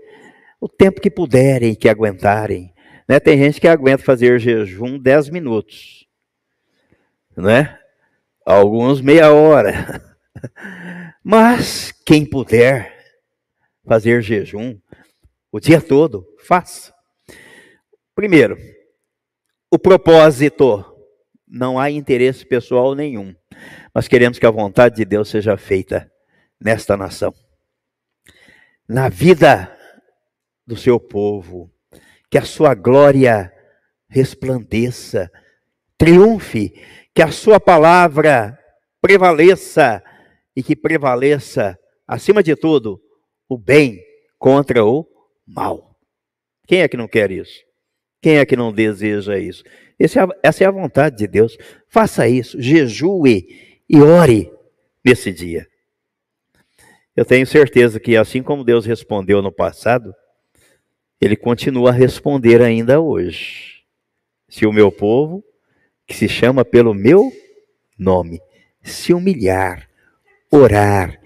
o 0.60 0.68
tempo 0.68 1.02
que 1.02 1.10
puderem, 1.10 1.76
que 1.76 1.88
aguentarem. 1.88 2.74
Né? 3.08 3.20
Tem 3.20 3.38
gente 3.38 3.60
que 3.60 3.68
aguenta 3.68 4.04
fazer 4.04 4.40
jejum 4.40 5.00
10 5.00 5.30
minutos, 5.30 6.08
né? 7.36 7.78
Alguns 8.46 9.02
meia 9.02 9.32
hora. 9.32 10.04
Mas 11.24 11.92
quem 12.06 12.26
puder 12.26 12.98
fazer 13.86 14.22
jejum 14.22 14.80
o 15.52 15.60
dia 15.60 15.82
todo, 15.82 16.26
faça. 16.46 16.94
Primeiro, 18.14 18.58
o 19.72 19.80
propósito. 19.80 20.86
Não 21.52 21.80
há 21.80 21.90
interesse 21.90 22.46
pessoal 22.46 22.94
nenhum, 22.94 23.34
mas 23.92 24.08
queremos 24.08 24.38
que 24.38 24.46
a 24.46 24.52
vontade 24.52 24.98
de 24.98 25.04
Deus 25.04 25.30
seja 25.30 25.58
feita 25.58 26.12
nesta 26.62 26.96
nação. 26.96 27.34
Na 28.88 29.10
vida 29.10 29.76
do 30.70 30.78
seu 30.78 31.00
povo, 31.00 31.68
que 32.30 32.38
a 32.38 32.44
sua 32.44 32.76
glória 32.76 33.52
resplandeça, 34.08 35.32
triunfe, 35.98 36.76
que 37.12 37.24
a 37.24 37.32
sua 37.32 37.60
palavra 37.60 38.56
prevaleça 39.02 40.04
e 40.56 40.62
que 40.62 40.76
prevaleça, 40.76 41.76
acima 42.08 42.44
de 42.44 42.56
tudo, 42.56 43.02
o 43.50 43.58
bem 43.58 44.00
contra 44.38 44.86
o 44.86 45.08
mal. 45.44 45.98
Quem 46.68 46.82
é 46.82 46.88
que 46.88 46.96
não 46.96 47.08
quer 47.08 47.32
isso? 47.32 47.64
Quem 48.22 48.38
é 48.38 48.46
que 48.46 48.56
não 48.56 48.72
deseja 48.72 49.40
isso? 49.40 49.64
É, 50.00 50.06
essa 50.44 50.64
é 50.64 50.68
a 50.68 50.72
vontade 50.72 51.18
de 51.18 51.26
Deus. 51.26 51.58
Faça 51.88 52.30
isso, 52.30 52.62
jejue 52.62 53.82
e 53.90 54.00
ore 54.00 54.52
nesse 55.04 55.32
dia. 55.32 55.68
Eu 57.16 57.26
tenho 57.26 57.48
certeza 57.48 58.00
que, 58.00 58.16
assim 58.16 58.44
como 58.44 58.64
Deus 58.64 58.86
respondeu 58.86 59.42
no 59.42 59.52
passado, 59.52 60.14
ele 61.20 61.36
continua 61.36 61.90
a 61.90 61.94
responder 61.94 62.62
ainda 62.62 63.00
hoje. 63.00 63.84
Se 64.48 64.66
o 64.66 64.74
meu 64.74 64.92
povo, 64.92 65.44
que 66.08 66.16
se 66.16 66.28
chama 66.28 66.66
pelo 66.66 66.94
meu 66.94 67.32
nome, 67.98 68.42
se 68.82 69.14
humilhar, 69.14 69.88
orar 70.52 71.20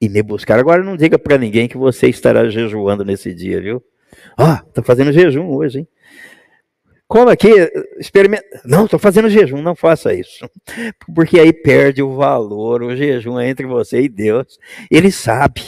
e 0.00 0.08
me 0.08 0.22
buscar. 0.22 0.58
Agora 0.58 0.82
não 0.82 0.96
diga 0.96 1.18
para 1.18 1.36
ninguém 1.36 1.68
que 1.68 1.76
você 1.76 2.08
estará 2.08 2.48
jejuando 2.48 3.04
nesse 3.04 3.34
dia, 3.34 3.60
viu? 3.60 3.82
Ó, 4.38 4.58
oh, 4.76 4.82
fazendo 4.82 5.12
jejum 5.12 5.48
hoje, 5.48 5.80
hein? 5.80 5.88
Como 7.06 7.28
aqui, 7.28 7.50
experimenta. 7.98 8.44
Não, 8.64 8.84
estou 8.84 8.98
fazendo 8.98 9.28
jejum, 9.28 9.60
não 9.60 9.74
faça 9.74 10.14
isso. 10.14 10.48
Porque 11.12 11.40
aí 11.40 11.52
perde 11.52 12.02
o 12.02 12.14
valor, 12.14 12.84
o 12.84 12.94
jejum 12.94 13.38
é 13.38 13.48
entre 13.48 13.66
você 13.66 14.02
e 14.02 14.08
Deus. 14.08 14.58
Ele 14.88 15.10
sabe 15.10 15.60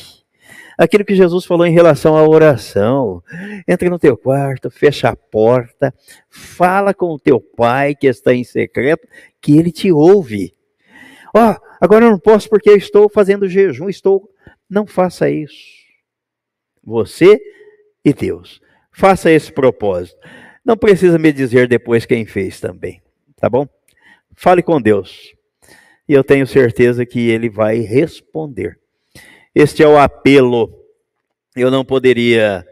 aquilo 0.77 1.05
que 1.05 1.15
Jesus 1.15 1.45
falou 1.45 1.67
em 1.67 1.73
relação 1.73 2.17
à 2.17 2.27
oração. 2.27 3.23
Entre 3.67 3.89
no 3.89 3.99
teu 3.99 4.17
quarto, 4.17 4.71
fecha 4.71 5.09
a 5.09 5.17
porta, 5.17 5.95
fala 6.29 6.93
com 6.93 7.07
o 7.07 7.19
teu 7.19 7.41
pai 7.41 7.95
que 7.95 8.07
está 8.07 8.35
em 8.35 8.45
secreto, 8.45 9.07
que 9.41 9.59
ele 9.59 9.71
te 9.71 9.91
ouve. 9.93 10.55
Ó, 11.35 11.53
oh, 11.53 11.57
agora 11.81 12.05
eu 12.05 12.11
não 12.11 12.19
posso 12.19 12.49
porque 12.49 12.71
eu 12.71 12.77
estou 12.77 13.09
fazendo 13.09 13.49
jejum, 13.49 13.89
estou. 13.89 14.29
Não 14.69 14.87
faça 14.87 15.31
isso. 15.31 15.83
Você 16.85 17.41
e 18.05 18.13
Deus. 18.13 18.61
Faça 18.91 19.31
esse 19.31 19.53
propósito. 19.53 20.19
Não 20.65 20.77
precisa 20.77 21.19
me 21.19 21.33
dizer 21.33 21.67
depois 21.67 22.07
quem 22.07 22.25
fez 22.25 22.61
também, 22.61 23.03
tá 23.37 23.49
bom? 23.49 23.67
Fale 24.35 24.63
com 24.63 24.81
Deus. 24.81 25.35
E 26.09 26.13
eu 26.13 26.23
tenho 26.23 26.47
certeza 26.47 27.07
que 27.07 27.29
ele 27.29 27.49
vai 27.49 27.79
responder. 27.79 28.79
Este 29.55 29.83
é 29.83 29.87
o 29.87 29.99
apelo. 29.99 30.73
Eu 31.55 31.71
não 31.71 31.85
poderia 31.85 32.67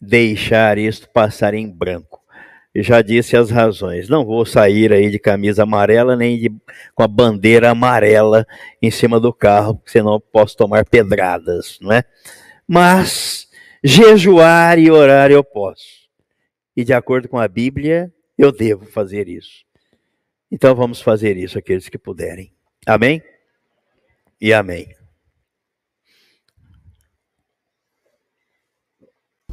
deixar 0.00 0.78
isto 0.78 1.08
passar 1.08 1.54
em 1.54 1.68
branco. 1.68 2.22
Eu 2.74 2.82
já 2.82 3.02
disse 3.02 3.36
as 3.36 3.50
razões. 3.50 4.08
Não 4.08 4.24
vou 4.24 4.46
sair 4.46 4.92
aí 4.92 5.10
de 5.10 5.18
camisa 5.18 5.64
amarela 5.64 6.16
nem 6.16 6.38
de, 6.38 6.50
com 6.94 7.02
a 7.02 7.08
bandeira 7.08 7.70
amarela 7.70 8.46
em 8.80 8.90
cima 8.90 9.20
do 9.20 9.32
carro, 9.32 9.80
senão 9.84 10.18
posso 10.18 10.56
tomar 10.56 10.86
pedradas, 10.86 11.78
não 11.82 11.92
é? 11.92 12.02
Mas 12.66 13.46
jejuar 13.84 14.78
e 14.78 14.90
orar 14.90 15.30
eu 15.30 15.44
posso. 15.44 16.08
E 16.74 16.82
de 16.82 16.94
acordo 16.94 17.28
com 17.28 17.38
a 17.38 17.46
Bíblia, 17.46 18.10
eu 18.38 18.50
devo 18.50 18.86
fazer 18.86 19.28
isso. 19.28 19.66
Então 20.50 20.74
vamos 20.74 21.02
fazer 21.02 21.36
isso, 21.36 21.58
aqueles 21.58 21.90
que 21.90 21.98
puderem. 21.98 22.52
Amém? 22.86 23.22
E 24.40 24.52
amém. 24.52 24.88